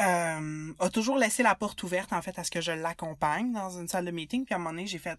[0.00, 3.70] euh, a toujours laissé la porte ouverte en fait à ce que je l'accompagne dans
[3.78, 5.18] une salle de meeting, puis à un moment donné j'ai fait,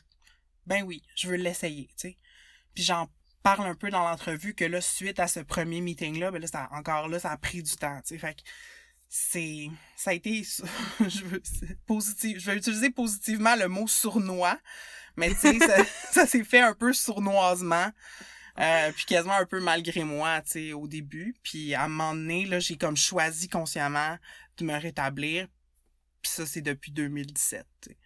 [0.66, 2.18] ben oui, je veux l'essayer, tu sais,
[2.74, 3.10] puis j'en
[3.44, 6.48] parle un peu dans l'entrevue que là suite à ce premier meeting là, ben là
[6.48, 8.42] ça, encore là ça a pris du temps, tu sais, fait que
[9.10, 10.44] c'est ça a été
[11.00, 11.42] je veux
[11.86, 14.58] positif je vais utiliser positivement le mot sournois
[15.18, 17.92] mais tu sais ça, ça s'est fait un peu sournoisement
[18.60, 21.36] euh, puis quasiment un peu malgré moi tu sais au début.
[21.44, 24.18] Puis à un moment donné là j'ai comme choisi consciemment
[24.58, 25.48] de me rétablir.
[26.22, 27.98] Puis ça c'est depuis 2017 t'sais.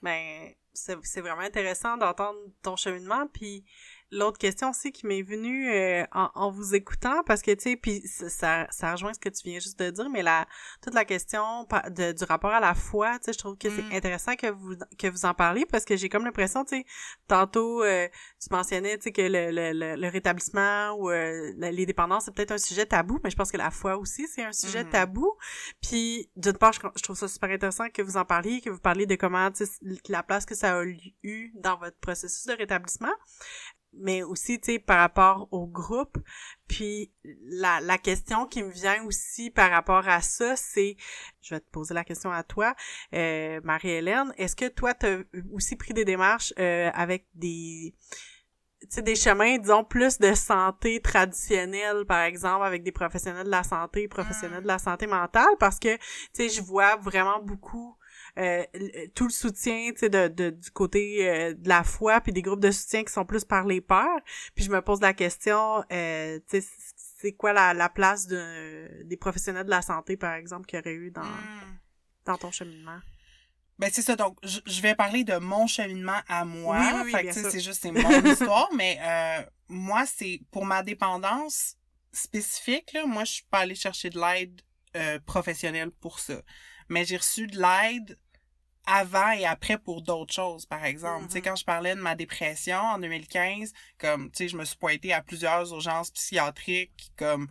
[0.00, 3.26] ben c'est vraiment intéressant d'entendre ton cheminement.
[3.28, 3.64] Puis
[4.12, 7.76] l'autre question aussi qui m'est venue euh, en, en, vous écoutant parce que tu sais
[7.76, 10.46] puis ça, ça rejoint ce que tu viens juste de dire mais la
[10.82, 13.82] toute la question de, du rapport à la foi tu sais je trouve que c'est
[13.82, 13.92] mm.
[13.92, 16.84] intéressant que vous que vous en parliez parce que j'ai comme l'impression tu sais
[17.26, 18.06] tantôt euh,
[18.40, 22.52] tu mentionnais tu sais que le, le, le, rétablissement ou euh, les dépendances c'est peut-être
[22.52, 24.90] un sujet tabou mais je pense que la foi aussi c'est un sujet mm.
[24.90, 25.36] tabou
[25.80, 28.78] puis d'une part je, je, trouve ça super intéressant que vous en parliez que vous
[28.78, 29.72] parliez de comment tu sais
[30.08, 33.12] la place que ça a eu dans votre processus de rétablissement
[33.94, 36.18] mais aussi, tu sais, par rapport au groupe.
[36.68, 40.96] Puis la, la question qui me vient aussi par rapport à ça, c'est,
[41.42, 42.74] je vais te poser la question à toi,
[43.14, 45.18] euh, Marie-Hélène, est-ce que toi, tu as
[45.52, 47.94] aussi pris des démarches euh, avec des
[48.80, 53.50] tu sais, des chemins, disons, plus de santé traditionnelle, par exemple, avec des professionnels de
[53.50, 57.96] la santé, professionnels de la santé mentale, parce que, tu sais, je vois vraiment beaucoup
[58.38, 58.64] euh,
[59.14, 62.40] tout le soutien tu sais de, de, du côté euh, de la foi puis des
[62.40, 64.20] groupes de soutien qui sont plus par les pères
[64.54, 69.02] puis je me pose la question euh, tu sais c'est quoi la, la place de
[69.04, 71.78] des professionnels de la santé par exemple qu'il y aurait eu dans hmm.
[72.24, 73.00] dans ton cheminement?
[73.78, 74.16] Ben c'est ça.
[74.16, 76.78] Donc je vais parler de mon cheminement à moi.
[77.04, 78.68] Oui, oui, c'est juste c'est mon histoire.
[78.76, 81.74] Mais euh, moi c'est pour ma dépendance
[82.12, 84.60] spécifique là moi je suis pas allée chercher de l'aide
[84.94, 86.42] euh, professionnelle pour ça.
[86.88, 88.18] Mais j'ai reçu de l'aide
[88.86, 91.26] avant et après pour d'autres choses, par exemple.
[91.26, 91.44] Tu sais, mm-hmm.
[91.44, 95.12] quand je parlais de ma dépression en 2015, comme, tu sais, je me suis pointée
[95.12, 97.48] à plusieurs urgences psychiatriques, comme,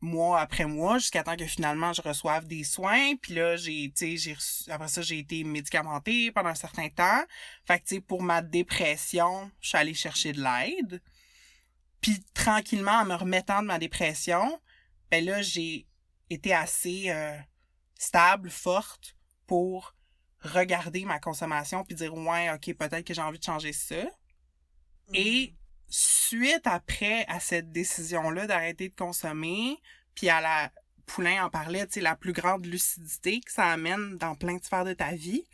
[0.00, 3.16] mois après mois, jusqu'à temps que finalement je reçoive des soins.
[3.16, 6.88] Puis là, j'ai, tu sais, j'ai reçu, après ça, j'ai été médicamentée pendant un certain
[6.88, 7.22] temps.
[7.66, 11.02] Fait que, tu sais, pour ma dépression, je suis allée chercher de l'aide.
[12.00, 14.60] Puis tranquillement, en me remettant de ma dépression,
[15.10, 15.86] ben là, j'ai
[16.30, 17.36] été assez euh,
[17.98, 19.94] stable, forte pour
[20.40, 24.06] regarder ma consommation puis dire ouais ok peut-être que j'ai envie de changer ça
[25.12, 25.56] et mm.
[25.88, 29.78] suite après à cette décision là d'arrêter de consommer
[30.14, 30.70] puis à la
[31.06, 34.64] Poulain en parlait tu sais la plus grande lucidité que ça amène dans plein de
[34.64, 35.44] sphères de ta vie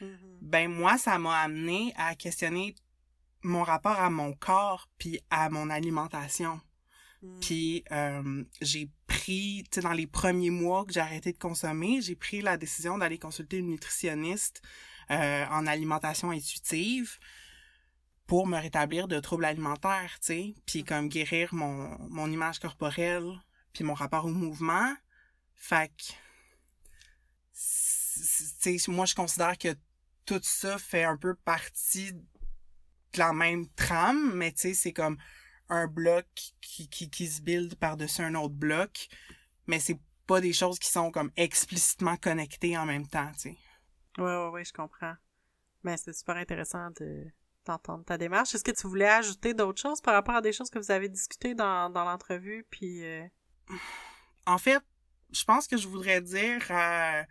[0.00, 0.38] mm-hmm.
[0.40, 2.76] ben moi ça m'a amené à questionner
[3.42, 6.60] mon rapport à mon corps puis à mon alimentation
[7.22, 7.40] Mm.
[7.40, 12.00] Puis euh, j'ai pris, tu sais, dans les premiers mois que j'ai arrêté de consommer,
[12.00, 14.62] j'ai pris la décision d'aller consulter une nutritionniste
[15.10, 17.18] euh, en alimentation intuitive
[18.26, 20.84] pour me rétablir de troubles alimentaires, tu sais, puis mm.
[20.84, 23.30] comme guérir mon, mon image corporelle,
[23.72, 24.94] puis mon rapport au mouvement.
[25.54, 26.12] Fait que,
[28.62, 29.74] tu sais, moi, je considère que
[30.24, 35.18] tout ça fait un peu partie de la même trame, mais tu sais, c'est comme
[35.72, 36.26] un bloc
[36.60, 39.08] qui, qui, qui se build par-dessus un autre bloc,
[39.66, 43.56] mais c'est pas des choses qui sont comme explicitement connectées en même temps, tu sais.
[44.18, 45.14] Ouais, ouais, ouais, je comprends.
[45.82, 47.26] Mais c'est super intéressant de
[47.64, 48.56] d'entendre ta démarche.
[48.56, 51.08] Est-ce que tu voulais ajouter d'autres choses par rapport à des choses que vous avez
[51.08, 53.04] discutées dans, dans l'entrevue, puis...
[53.04, 53.24] Euh?
[54.46, 54.82] En fait,
[55.30, 56.60] je pense que je voudrais dire...
[56.70, 57.22] Euh,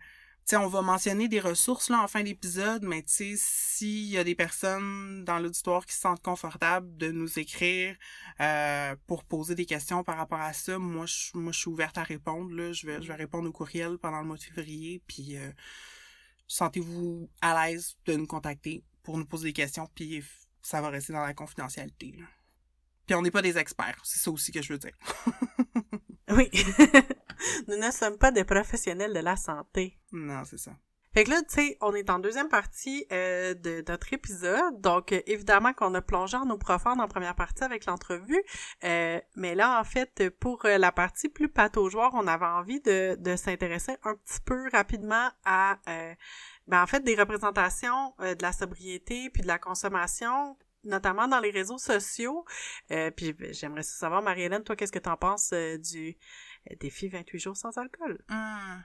[0.56, 4.24] on va mentionner des ressources là en fin d'épisode, mais tu sais, s'il y a
[4.24, 7.96] des personnes dans l'auditoire qui se sentent confortables de nous écrire
[8.40, 12.52] euh, pour poser des questions par rapport à ça, moi je suis ouverte à répondre
[12.54, 15.50] là, je vais répondre au courriel pendant le mois de février, puis euh,
[16.46, 20.22] sentez-vous à l'aise de nous contacter pour nous poser des questions, puis
[20.62, 22.14] ça va rester dans la confidentialité.
[23.06, 24.96] Puis on n'est pas des experts, c'est ça aussi que je veux dire.
[26.28, 26.50] oui.
[27.68, 29.98] Nous ne sommes pas des professionnels de la santé.
[30.12, 30.72] Non, c'est ça.
[31.14, 35.12] Fait que là, tu sais, on est en deuxième partie euh, de notre épisode, donc
[35.12, 38.42] euh, évidemment qu'on a plongé en eau profonde en première partie avec l'entrevue,
[38.84, 43.36] euh, mais là, en fait, pour la partie plus pataugeoire, on avait envie de, de
[43.36, 45.78] s'intéresser un petit peu rapidement à,
[46.66, 51.50] ben, en fait, des représentations de la sobriété puis de la consommation notamment dans les
[51.50, 52.44] réseaux sociaux.
[52.88, 56.16] puis ben, j'aimerais savoir, Marie-Hélène, toi, qu'est-ce que t'en penses du
[56.80, 58.22] défi 28 jours sans alcool?
[58.30, 58.82] Hum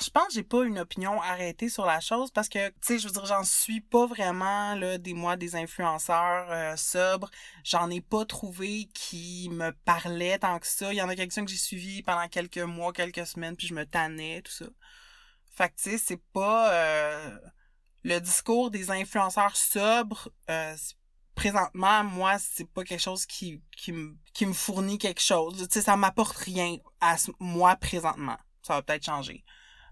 [0.00, 2.98] je pense que j'ai pas une opinion arrêtée sur la chose parce que, tu sais,
[2.98, 7.30] je veux dire, j'en suis pas vraiment, là, des mois des influenceurs euh, sobres.
[7.64, 10.92] J'en ai pas trouvé qui me parlaient tant que ça.
[10.92, 13.74] Il y en a quelques-uns que j'ai suivis pendant quelques mois, quelques semaines, puis je
[13.74, 14.66] me tannais, tout ça.
[15.52, 16.72] Fait que, tu sais, c'est pas...
[16.72, 17.38] Euh,
[18.02, 20.76] le discours des influenceurs sobres, euh,
[21.36, 25.68] présentement, moi, c'est pas quelque chose qui, qui, me, qui me fournit quelque chose.
[25.68, 28.38] Tu sais, ça m'apporte rien à moi présentement.
[28.62, 29.44] Ça va peut-être changer.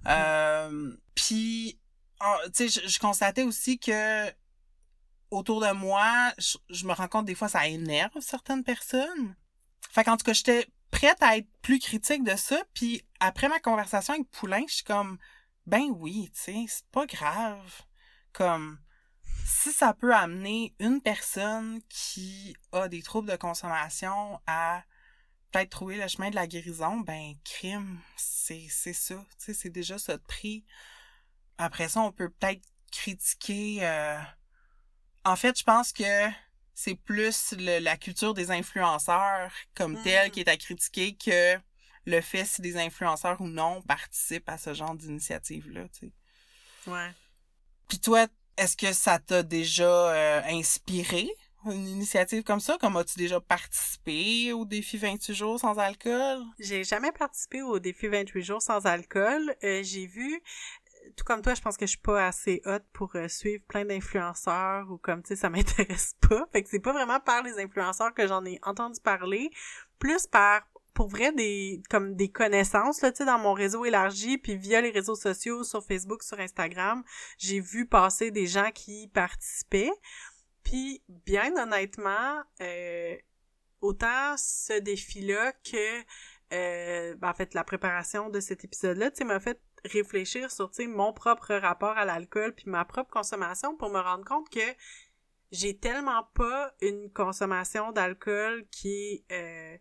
[0.09, 1.79] Euh, puis,
[2.55, 4.29] tu sais, je, constatais aussi que
[5.31, 9.37] autour de moi, je, me rends compte des fois ça énerve certaines personnes.
[9.91, 12.63] Fait qu'en tout cas, j'étais prête à être plus critique de ça.
[12.73, 15.19] Puis après ma conversation avec Poulain, je suis comme,
[15.67, 17.83] ben oui, tu sais, c'est pas grave.
[18.33, 18.79] Comme,
[19.45, 24.83] si ça peut amener une personne qui a des troubles de consommation à
[25.51, 29.71] peut-être trouver le chemin de la guérison, ben crime, c'est c'est ça, tu sais, c'est
[29.71, 30.65] déjà ça de prix.
[31.59, 33.79] Après ça, on peut peut-être critiquer.
[33.87, 34.19] Euh,
[35.25, 36.31] en fait, je pense que
[36.75, 40.43] c'est plus la culture des influenceurs comme telle qui mm.
[40.43, 41.61] est à critiquer que
[42.07, 46.13] le fait si des influenceurs ou non participent à ce genre d'initiative-là, tu
[46.87, 46.91] sais.
[46.91, 47.13] Ouais.
[47.89, 48.27] Puis toi,
[48.57, 51.29] est-ce que ça t'a déjà euh, inspiré
[51.67, 52.77] une initiative comme ça?
[52.79, 56.43] Comme as-tu déjà participé au défi 28 jours sans alcool?
[56.59, 59.55] J'ai jamais participé au défi 28 jours sans alcool.
[59.65, 60.43] Euh, j'ai vu
[61.17, 63.85] tout comme toi, je pense que je suis pas assez hot pour euh, suivre plein
[63.85, 66.47] d'influenceurs ou comme tu sais, ça m'intéresse pas.
[66.53, 69.51] Fait que c'est pas vraiment par les influenceurs que j'en ai entendu parler,
[69.99, 70.63] plus par
[70.95, 74.81] pour vrai des comme des connaissances là, tu sais dans mon réseau élargi puis via
[74.81, 77.03] les réseaux sociaux sur Facebook, sur Instagram,
[77.39, 79.93] j'ai vu passer des gens qui participaient.
[80.65, 83.17] Puis, bien honnêtement, euh,
[83.81, 86.01] autant ce défi-là que,
[86.53, 90.71] euh, ben, en fait, la préparation de cet épisode-là, tu sais, m'a fait réfléchir sur,
[90.71, 94.49] tu sais, mon propre rapport à l'alcool puis ma propre consommation pour me rendre compte
[94.49, 94.75] que
[95.53, 99.33] j'ai tellement pas une consommation d'alcool qui est...
[99.33, 99.79] Euh,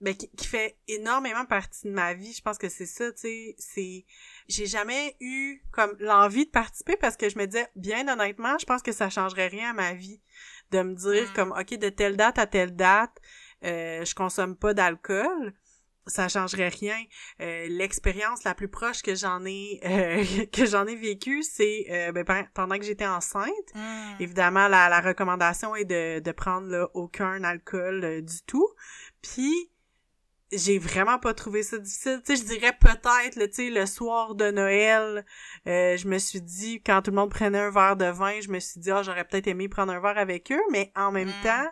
[0.00, 2.32] ben, qui, fait énormément partie de ma vie.
[2.32, 4.04] Je pense que c'est ça, tu sais, c'est
[4.48, 8.66] j'ai jamais eu comme l'envie de participer parce que je me disais bien honnêtement, je
[8.66, 10.20] pense que ça changerait rien à ma vie
[10.70, 11.32] de me dire mm.
[11.34, 13.16] comme OK de telle date à telle date,
[13.64, 15.54] euh, je consomme pas d'alcool.
[16.08, 17.02] Ça changerait rien.
[17.40, 22.12] Euh, l'expérience la plus proche que j'en ai euh, que j'en ai vécue, c'est euh,
[22.12, 23.74] ben, pendant que j'étais enceinte.
[23.74, 24.20] Mm.
[24.20, 28.68] Évidemment, la, la recommandation est de, de prendre là, aucun alcool du tout.
[29.20, 29.70] Puis
[30.52, 32.22] j'ai vraiment pas trouvé ça difficile.
[32.24, 35.24] Tu sais, je dirais peut-être, tu sais, le soir de Noël,
[35.66, 38.48] euh, je me suis dit, quand tout le monde prenait un verre de vin, je
[38.48, 41.28] me suis dit, ah, j'aurais peut-être aimé prendre un verre avec eux, mais en même
[41.28, 41.42] mm.
[41.42, 41.70] temps,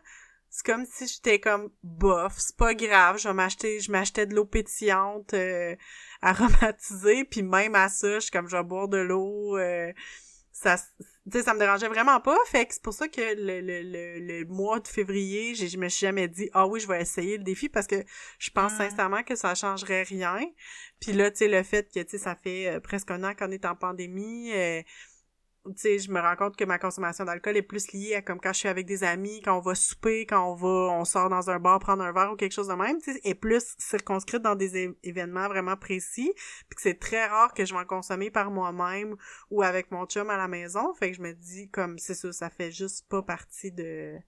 [0.51, 4.45] c'est comme si j'étais comme bof, c'est pas grave, je m'acheter, je m'achetais de l'eau
[4.45, 5.75] pétillante euh,
[6.23, 9.59] aromatisée, puis même à ça, je suis comme je vais boire de l'eau.
[9.59, 9.93] Euh,
[10.53, 10.77] ça
[11.31, 12.37] tu ça me dérangeait vraiment pas.
[12.47, 16.07] Fait que c'est pour ça que le, le, le, mois de février je me suis
[16.07, 18.05] jamais dit ah oui je vais essayer le défi parce que
[18.39, 20.41] je pense sincèrement que ça changerait rien.
[21.01, 23.35] Puis là tu sais le fait que tu sais ça fait euh, presque un an
[23.35, 24.83] qu'on est en pandémie euh,
[25.77, 28.53] sais, je me rends compte que ma consommation d'alcool est plus liée à comme quand
[28.53, 31.51] je suis avec des amis, quand on va souper, quand on va, on sort dans
[31.51, 34.43] un bar prendre un verre ou quelque chose de même, tu sais, est plus circonscrite
[34.43, 36.33] dans des événements vraiment précis,
[36.69, 39.17] puis que c'est très rare que je vais en consommer par moi-même
[39.51, 42.33] ou avec mon chum à la maison, fait que je me dis comme c'est ça,
[42.33, 44.19] ça fait juste pas partie de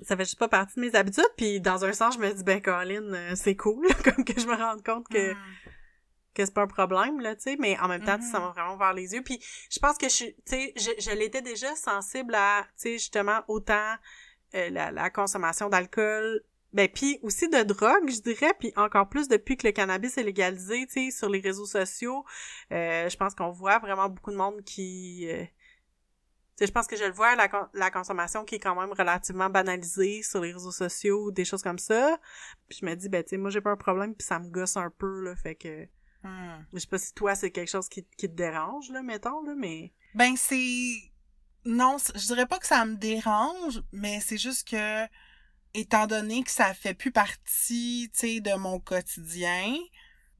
[0.00, 2.42] ça fait juste pas partie de mes habitudes puis dans un sens je me dis
[2.42, 5.36] ben Colin euh, c'est cool comme que je me rends compte que hmm
[6.36, 8.52] que c'est pas un problème là tu sais mais en même temps ça m'a mm-hmm.
[8.52, 11.74] vraiment ouvert les yeux puis je pense que je tu sais je, je l'étais déjà
[11.74, 13.94] sensible à tu sais justement autant
[14.54, 19.28] euh, la, la consommation d'alcool ben puis aussi de drogue je dirais puis encore plus
[19.28, 22.24] depuis que le cannabis est légalisé tu sais sur les réseaux sociaux
[22.72, 25.44] euh, je pense qu'on voit vraiment beaucoup de monde qui euh,
[26.56, 28.90] tu sais, je pense que je le vois, la, la consommation qui est quand même
[28.90, 32.18] relativement banalisée sur les réseaux sociaux, des choses comme ça.
[32.66, 34.48] Puis je me dis, ben, tu sais, moi, j'ai pas un problème, puis ça me
[34.48, 35.86] gosse un peu, là, fait que...
[36.26, 36.64] Hmm.
[36.72, 39.54] Je sais pas si toi, c'est quelque chose qui, qui te dérange, là, mettons, là,
[39.56, 39.92] mais...
[40.14, 40.94] Ben, c'est...
[41.64, 45.06] Non, je dirais pas que ça me dérange, mais c'est juste que
[45.74, 49.74] étant donné que ça fait plus partie, tu sais, de mon quotidien,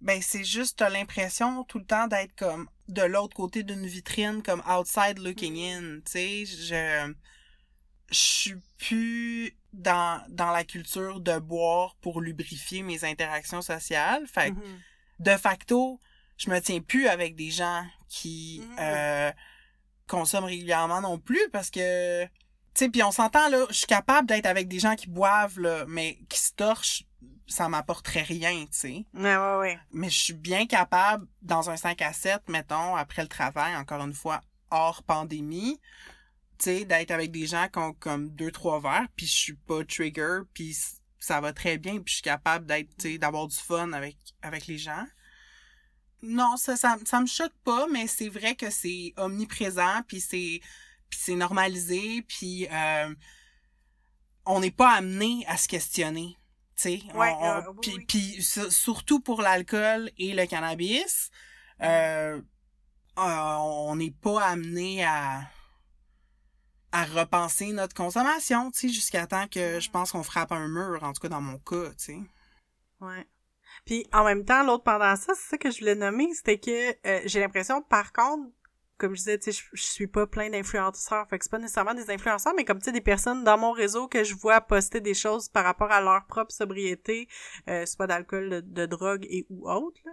[0.00, 4.42] ben c'est juste t'as l'impression tout le temps d'être comme de l'autre côté d'une vitrine,
[4.42, 7.12] comme outside looking in, tu sais, je
[8.10, 14.52] je suis plus dans dans la culture de boire pour lubrifier mes interactions sociales, fait
[14.52, 14.80] que, Mhm.
[15.18, 16.00] De facto,
[16.36, 18.76] je me tiens plus avec des gens qui Mhm.
[18.80, 19.32] euh,
[20.06, 22.30] consomment régulièrement non plus parce que tu
[22.74, 25.84] sais puis on s'entend là, je suis capable d'être avec des gens qui boivent là,
[25.88, 27.04] mais qui se torchent,
[27.48, 29.04] ça m'apporterait rien, tu sais.
[29.14, 29.78] Ouais, ouais, ouais.
[29.92, 34.02] Mais je suis bien capable dans un 5 à 7 mettons après le travail encore
[34.02, 34.40] une fois
[34.70, 35.80] hors pandémie,
[36.58, 39.54] tu sais d'être avec des gens qui ont comme deux trois verres puis je suis
[39.54, 40.76] pas trigger puis
[41.26, 44.16] ça va très bien puis je suis capable d'être tu sais d'avoir du fun avec
[44.42, 45.06] avec les gens.
[46.22, 50.60] Non, ça, ça, ça me choque pas, mais c'est vrai que c'est omniprésent, puis c'est
[51.10, 53.14] puis c'est normalisé, puis euh,
[54.44, 56.36] on n'est pas amené à se questionner,
[56.76, 57.02] tu sais.
[57.14, 58.04] Ouais, euh, oui, puis, oui.
[58.06, 61.30] puis su- surtout pour l'alcool et le cannabis,
[61.82, 62.40] euh,
[63.18, 65.42] euh, on n'est pas amené à
[66.92, 71.02] à repenser notre consommation, tu sais, jusqu'à temps que je pense qu'on frappe un mur,
[71.02, 72.18] en tout cas dans mon cas, tu sais.
[73.00, 73.26] Ouais.
[73.84, 76.90] Puis en même temps, l'autre pendant ça, c'est ça que je voulais nommer, c'était que
[77.06, 78.48] euh, j'ai l'impression, par contre,
[78.98, 81.58] comme je disais, tu sais, je, je suis pas plein d'influenceurs, fait que c'est pas
[81.58, 84.60] nécessairement des influenceurs, mais comme tu sais, des personnes dans mon réseau que je vois
[84.60, 87.28] poster des choses par rapport à leur propre sobriété,
[87.68, 90.00] euh, soit d'alcool, de, drogue et ou autre.
[90.02, 90.10] Tu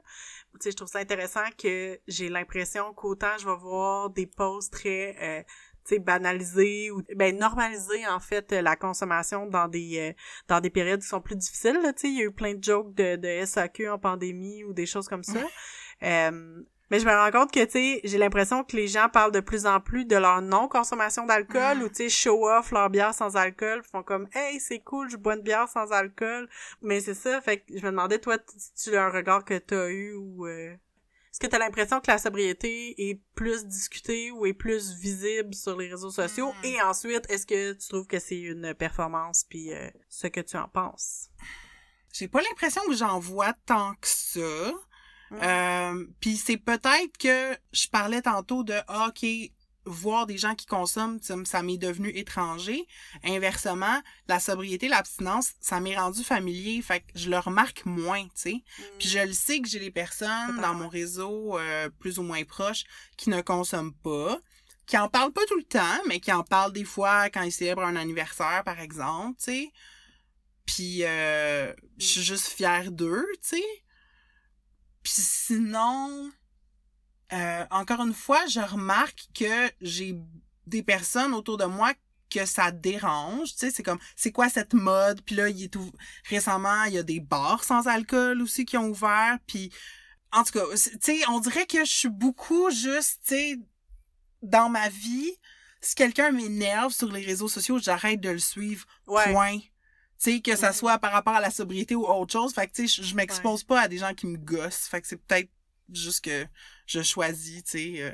[0.59, 5.15] sais, je trouve ça intéressant que j'ai l'impression qu'autant je vais voir des posts très
[5.21, 5.43] euh,
[5.85, 10.13] tu sais banalisés ou ben normaliser en fait la consommation dans des euh,
[10.47, 11.79] dans des périodes qui sont plus difficiles.
[11.81, 14.63] là, Tu sais, il y a eu plein de jokes de, de SAQ en pandémie
[14.63, 15.39] ou des choses comme ça.
[16.03, 16.61] Euh,
[16.91, 19.39] mais je me rends compte que, tu sais, j'ai l'impression que les gens parlent de
[19.39, 23.35] plus en plus de leur non-consommation d'alcool ou, tu sais, show off leur bière sans
[23.35, 26.47] alcool, font comme «Hey, c'est cool, je bois une bière sans alcool.»
[26.81, 29.87] Mais c'est ça, fait que je me demandais, toi, tu as un regard que t'as
[29.89, 30.45] eu ou...
[30.45, 30.75] euh,
[31.33, 35.75] Est-ce que t'as l'impression que la sobriété est plus discutée ou est plus visible sur
[35.75, 36.53] les réseaux sociaux?
[36.61, 36.65] Mm.
[36.65, 40.57] Et ensuite, est-ce que tu trouves que c'est une performance, puis euh, ce que tu
[40.57, 41.29] en penses?
[42.13, 44.73] J'ai pas l'impression que j'en vois tant que ça.
[45.31, 45.39] Mm.
[45.41, 49.27] Euh, Puis c'est peut-être que je parlais tantôt de ah, ok
[49.85, 52.87] voir des gens qui consomment ça m'est devenu étranger.
[53.23, 58.29] Inversement la sobriété l'abstinence ça m'est rendu familier fait que je le remarque moins tu
[58.35, 58.63] sais.
[58.99, 62.43] Puis je le sais que j'ai des personnes dans mon réseau euh, plus ou moins
[62.43, 62.83] proches
[63.17, 64.39] qui ne consomment pas
[64.85, 67.51] qui en parlent pas tout le temps mais qui en parlent des fois quand ils
[67.51, 69.71] célèbrent un anniversaire par exemple tu sais.
[70.65, 73.83] Puis euh, je suis juste fière d'eux tu sais.
[75.03, 76.31] Puis sinon,
[77.33, 80.15] euh, encore une fois, je remarque que j'ai
[80.67, 81.93] des personnes autour de moi
[82.29, 85.21] que ça dérange, tu sais, c'est comme, c'est quoi cette mode?
[85.21, 85.91] Puis là, il est tout...
[86.29, 89.71] récemment, il y a des bars sans alcool aussi qui ont ouvert, puis
[90.31, 93.59] en tout cas, tu sais, on dirait que je suis beaucoup juste, tu sais,
[94.41, 95.31] dans ma vie,
[95.79, 99.31] si quelqu'un m'énerve sur les réseaux sociaux, j'arrête de le suivre, Ouais.
[99.31, 99.57] point.
[100.19, 100.73] Tu sais, que ça Mhm.
[100.75, 102.53] soit par rapport à la sobriété ou autre chose.
[102.53, 104.87] Fait que, tu sais, je, je m'expose pas à des gens qui me gossent.
[104.87, 105.49] Fait que c'est peut-être
[105.91, 106.45] juste que
[106.87, 108.01] je choisis, tu sais.
[108.01, 108.11] euh,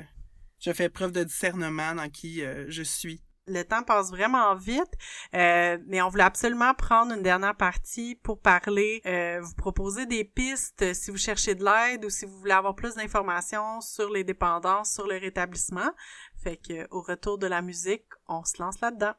[0.60, 3.22] je fais preuve de discernement dans qui euh, je suis.
[3.46, 4.92] le temps passe vraiment vite,
[5.34, 10.24] euh, mais on voulait absolument prendre une dernière partie pour parler, euh, vous proposer des
[10.24, 14.22] pistes si vous cherchez de l'aide ou si vous voulez avoir plus d'informations sur les
[14.22, 15.90] dépendances, sur le rétablissement.
[16.44, 19.14] Fait que au retour de la musique, on se lance là-dedans.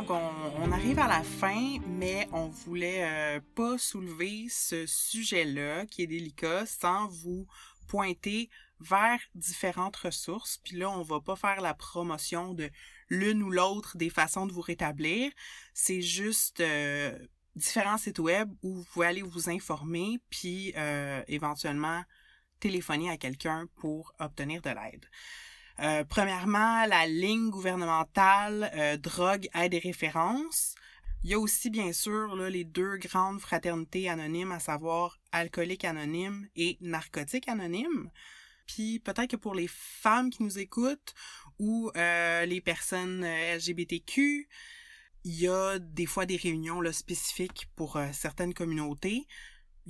[0.00, 6.02] Donc on, arrive à la fin, mais on voulait euh, pas soulever ce sujet-là qui
[6.02, 7.46] est délicat sans vous
[7.86, 8.48] pointer
[8.78, 10.56] vers différentes ressources.
[10.58, 12.70] Puis là, on va pas faire la promotion de
[13.10, 15.32] l'une ou l'autre des façons de vous rétablir.
[15.74, 17.18] C'est juste euh,
[17.54, 22.02] différents sites web où vous pouvez aller vous informer, puis euh, éventuellement
[22.58, 25.04] téléphoner à quelqu'un pour obtenir de l'aide.
[25.82, 30.74] Euh, premièrement, la ligne gouvernementale euh, drogue, aide et référence.
[31.24, 36.46] Il y a aussi, bien sûr, les deux grandes fraternités anonymes, à savoir Alcooliques Anonymes
[36.54, 38.10] et Narcotiques Anonymes.
[38.66, 41.14] Puis peut-être que pour les femmes qui nous écoutent
[41.58, 44.48] ou euh, les personnes LGBTQ,
[45.24, 49.26] il y a des fois des réunions spécifiques pour certaines communautés.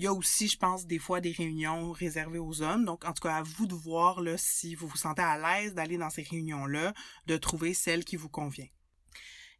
[0.00, 2.86] Il y a aussi, je pense, des fois des réunions réservées aux hommes.
[2.86, 5.74] Donc, en tout cas, à vous de voir là, si vous vous sentez à l'aise
[5.74, 6.94] d'aller dans ces réunions-là,
[7.26, 8.68] de trouver celle qui vous convient.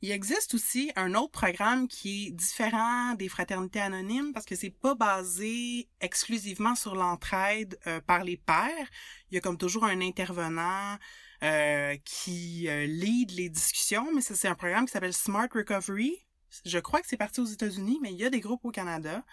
[0.01, 4.71] Il existe aussi un autre programme qui est différent des fraternités anonymes parce que c'est
[4.71, 8.89] pas basé exclusivement sur l'entraide euh, par les pairs.
[9.31, 10.97] Il y a comme toujours un intervenant
[11.43, 16.17] euh, qui euh, lead les discussions, mais c'est un programme qui s'appelle Smart Recovery.
[16.65, 19.25] Je crois que c'est parti aux États-Unis, mais il y a des groupes au Canada.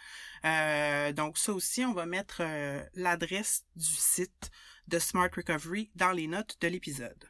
[1.13, 2.41] donc ça aussi, on va mettre
[2.93, 4.51] l'adresse du site
[4.87, 7.29] de Smart Recovery dans les notes de l'épisode.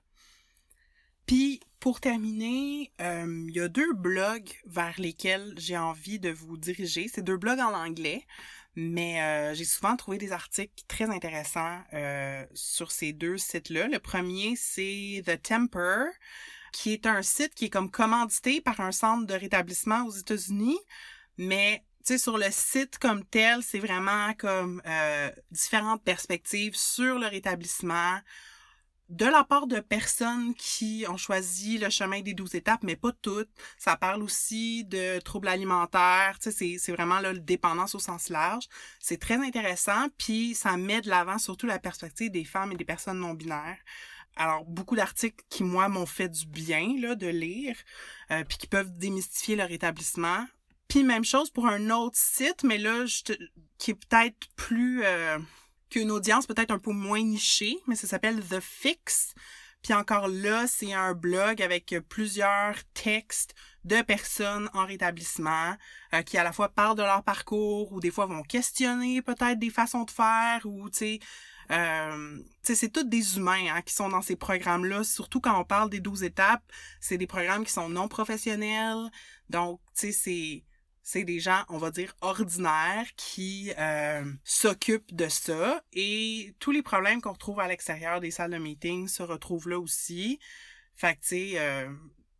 [1.27, 6.57] Puis, pour terminer, euh, il y a deux blogs vers lesquels j'ai envie de vous
[6.57, 7.07] diriger.
[7.13, 8.25] C'est deux blogs en anglais,
[8.75, 13.87] mais euh, j'ai souvent trouvé des articles très intéressants euh, sur ces deux sites-là.
[13.87, 16.05] Le premier, c'est The Temper,
[16.71, 20.79] qui est un site qui est comme commandité par un centre de rétablissement aux États-Unis,
[21.37, 24.81] mais sur le site comme tel, c'est vraiment comme
[25.51, 28.19] différentes perspectives sur le rétablissement,
[29.09, 33.13] de la part de personnes qui ont choisi le chemin des douze étapes, mais pas
[33.21, 33.49] toutes.
[33.77, 38.67] Ça parle aussi de troubles alimentaires, sais, c'est vraiment là, le dépendance au sens large.
[38.99, 42.83] C'est très intéressant, puis ça met de l'avant surtout la perspective des femmes et des
[42.83, 43.79] personnes non binaires.
[44.37, 47.75] Alors, beaucoup d'articles qui, moi, m'ont fait du bien là, de lire,
[48.31, 50.45] euh, puis qui peuvent démystifier leur établissement.
[50.87, 53.33] Puis même chose pour un autre site, mais là, je
[53.77, 55.03] qui est peut-être plus...
[55.03, 55.37] Euh,
[55.89, 59.33] qu'une audience peut-être un peu moins nichée, mais ça s'appelle The Fix.
[59.83, 63.53] Puis encore là, c'est un blog avec plusieurs textes
[63.85, 65.75] de personnes en rétablissement
[66.13, 69.59] euh, qui à la fois parlent de leur parcours ou des fois vont questionner peut-être
[69.59, 71.19] des façons de faire ou tu sais
[71.71, 75.89] euh, c'est tous des humains hein, qui sont dans ces programmes-là, surtout quand on parle
[75.89, 76.63] des 12 étapes,
[76.99, 79.09] c'est des programmes qui sont non professionnels.
[79.49, 80.63] Donc, tu sais, c'est
[81.07, 85.81] c'est des gens, on va dire, ordinaires qui euh, s'occupent de ça.
[85.93, 89.79] Et tous les problèmes qu'on retrouve à l'extérieur des salles de meeting se retrouvent là
[89.79, 90.37] aussi.
[90.95, 91.89] Fait que, tu sais, euh,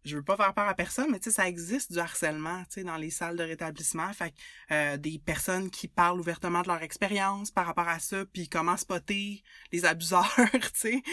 [0.08, 2.76] je veux pas faire peur à personne, mais tu sais, ça existe du harcèlement, tu
[2.76, 4.12] sais, dans les salles de rétablissement.
[4.14, 4.34] Fait
[4.72, 8.78] euh, des personnes qui parlent ouvertement de leur expérience par rapport à ça, puis comment
[8.78, 11.04] spotter les abuseurs, tu sais.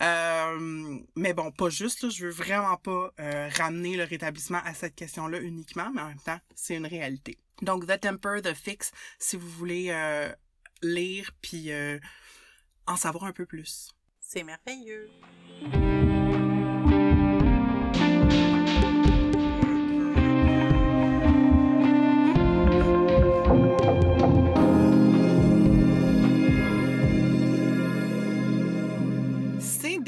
[0.00, 4.74] Euh, mais bon, pas juste, là, je veux vraiment pas euh, ramener le rétablissement à
[4.74, 7.38] cette question-là uniquement, mais en même temps, c'est une réalité.
[7.62, 9.92] Donc, The Temper, The Fix, si vous voulez
[10.80, 11.72] lire puis
[12.86, 13.90] en savoir un peu plus.
[14.20, 15.10] C'est merveilleux.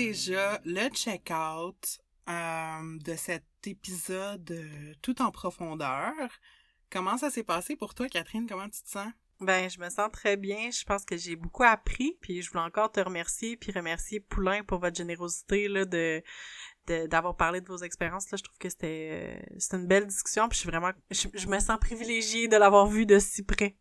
[0.00, 1.98] Déjà le check-out
[2.30, 6.14] euh, de cet épisode euh, tout en profondeur.
[6.90, 8.46] Comment ça s'est passé pour toi, Catherine?
[8.48, 9.12] Comment tu te sens?
[9.40, 10.70] Ben, je me sens très bien.
[10.70, 14.62] Je pense que j'ai beaucoup appris, puis je voulais encore te remercier, puis remercier Poulain
[14.64, 16.22] pour votre générosité là de
[17.08, 20.56] d'avoir parlé de vos expériences là je trouve que c'était euh, une belle discussion puis
[20.56, 23.76] je suis vraiment je me sens privilégiée de l'avoir vu de si près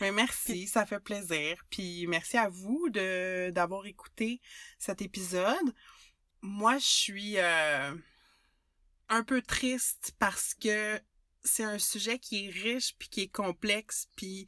[0.00, 1.62] Mais merci, ça fait plaisir.
[1.70, 4.40] Puis merci à vous de d'avoir écouté
[4.78, 5.74] cet épisode.
[6.42, 7.94] Moi, je suis euh,
[9.08, 11.00] un peu triste parce que
[11.42, 14.46] c'est un sujet qui est riche puis qui est complexe puis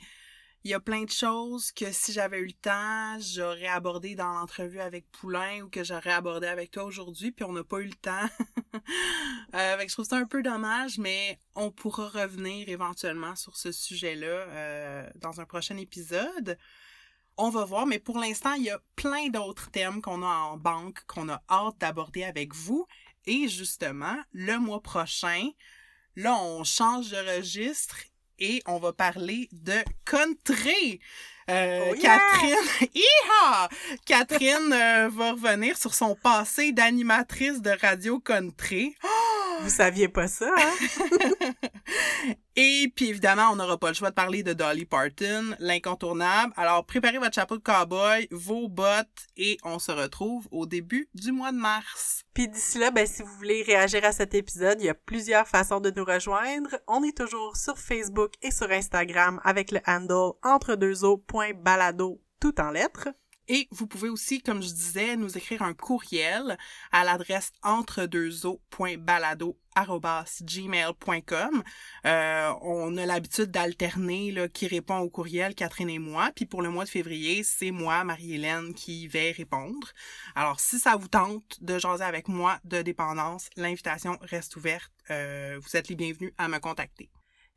[0.64, 4.32] il y a plein de choses que si j'avais eu le temps, j'aurais abordé dans
[4.32, 7.86] l'entrevue avec Poulain ou que j'aurais abordé avec toi aujourd'hui, puis on n'a pas eu
[7.86, 8.28] le temps.
[9.54, 14.26] euh, je trouve ça un peu dommage, mais on pourra revenir éventuellement sur ce sujet-là
[14.26, 16.56] euh, dans un prochain épisode.
[17.36, 20.58] On va voir, mais pour l'instant, il y a plein d'autres thèmes qu'on a en
[20.58, 22.86] banque, qu'on a hâte d'aborder avec vous.
[23.26, 25.48] Et justement, le mois prochain,
[26.14, 27.96] là, on change de registre
[28.42, 31.00] et on va parler de country.
[31.48, 32.88] Euh, oh Catherine,
[34.06, 38.94] Catherine euh, va revenir sur son passé d'animatrice de radio country.
[39.62, 41.52] Vous saviez pas ça, hein?
[42.56, 46.52] Et puis évidemment, on n'aura pas le choix de parler de Dolly Parton, l'incontournable.
[46.56, 51.32] Alors préparez votre chapeau de cowboy, vos bottes et on se retrouve au début du
[51.32, 52.24] mois de mars.
[52.34, 55.48] Puis d'ici là, ben, si vous voulez réagir à cet épisode, il y a plusieurs
[55.48, 56.76] façons de nous rejoindre.
[56.88, 60.92] On est toujours sur Facebook et sur Instagram avec le handle entre deux
[61.54, 63.08] balado tout en lettres.
[63.54, 66.56] Et vous pouvez aussi, comme je disais, nous écrire un courriel
[66.90, 68.06] à l'adresse entre
[70.40, 71.62] gmail.com.
[72.06, 76.30] Euh, on a l'habitude d'alterner qui répond au courriel, Catherine et moi.
[76.34, 79.92] Puis pour le mois de février, c'est moi, Marie-Hélène, qui vais répondre.
[80.34, 84.90] Alors, si ça vous tente de jaser avec moi de dépendance, l'invitation reste ouverte.
[85.10, 87.10] Euh, vous êtes les bienvenus à me contacter.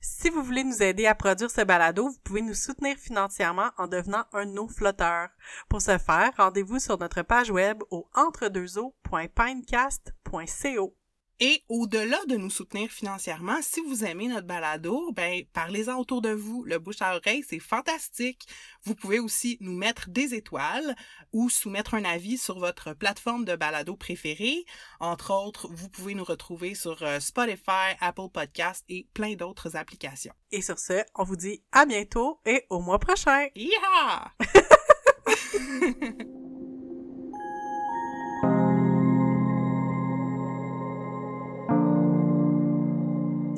[0.08, 3.88] Si vous voulez nous aider à produire ce balado, vous pouvez nous soutenir financièrement en
[3.88, 5.30] devenant un no flotteur.
[5.68, 10.96] Pour ce faire, rendez-vous sur notre page web au entredeuxeaux.pinecast.co.
[11.42, 16.30] Et au-delà de nous soutenir financièrement, si vous aimez notre balado, ben parlez-en autour de
[16.30, 16.64] vous.
[16.64, 18.48] Le bouche à oreille, c'est fantastique.
[18.84, 20.96] Vous pouvez aussi nous mettre des étoiles
[21.34, 24.66] ou soumettre un avis sur votre plateforme de balado préférée.
[25.02, 30.34] Entre autres, vous pouvez nous retrouver sur euh, Spotify, Apple Podcasts et plein d'autres applications.
[30.52, 33.48] Et sur ce, on vous dit à bientôt et au mois prochain.
[33.56, 34.32] Yeah!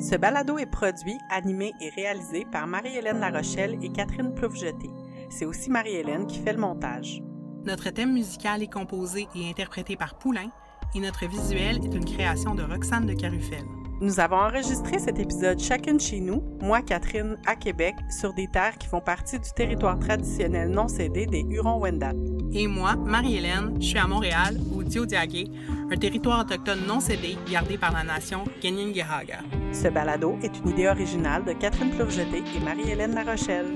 [0.08, 4.88] Ce balado est produit, animé et réalisé par Marie-Hélène Larochelle et Catherine Ploufjeté.
[5.28, 7.20] C'est aussi Marie-Hélène qui fait le montage.
[7.66, 10.50] Notre thème musical est composé et interprété par Poulain
[10.94, 13.66] et notre visuel est une création de Roxane de Carufel.
[14.00, 18.78] Nous avons enregistré cet épisode chacune chez nous, moi Catherine à Québec, sur des terres
[18.78, 22.12] qui font partie du territoire traditionnel non cédé des Hurons-Wendat.
[22.52, 25.50] Et moi, Marie-Hélène, je suis à Montréal, au Diodiagué,
[25.90, 29.40] un territoire autochtone non cédé gardé par la nation Keningehaga.
[29.72, 33.66] Ce balado est une idée originale de Catherine Plourgeté et Marie-Hélène Larochelle.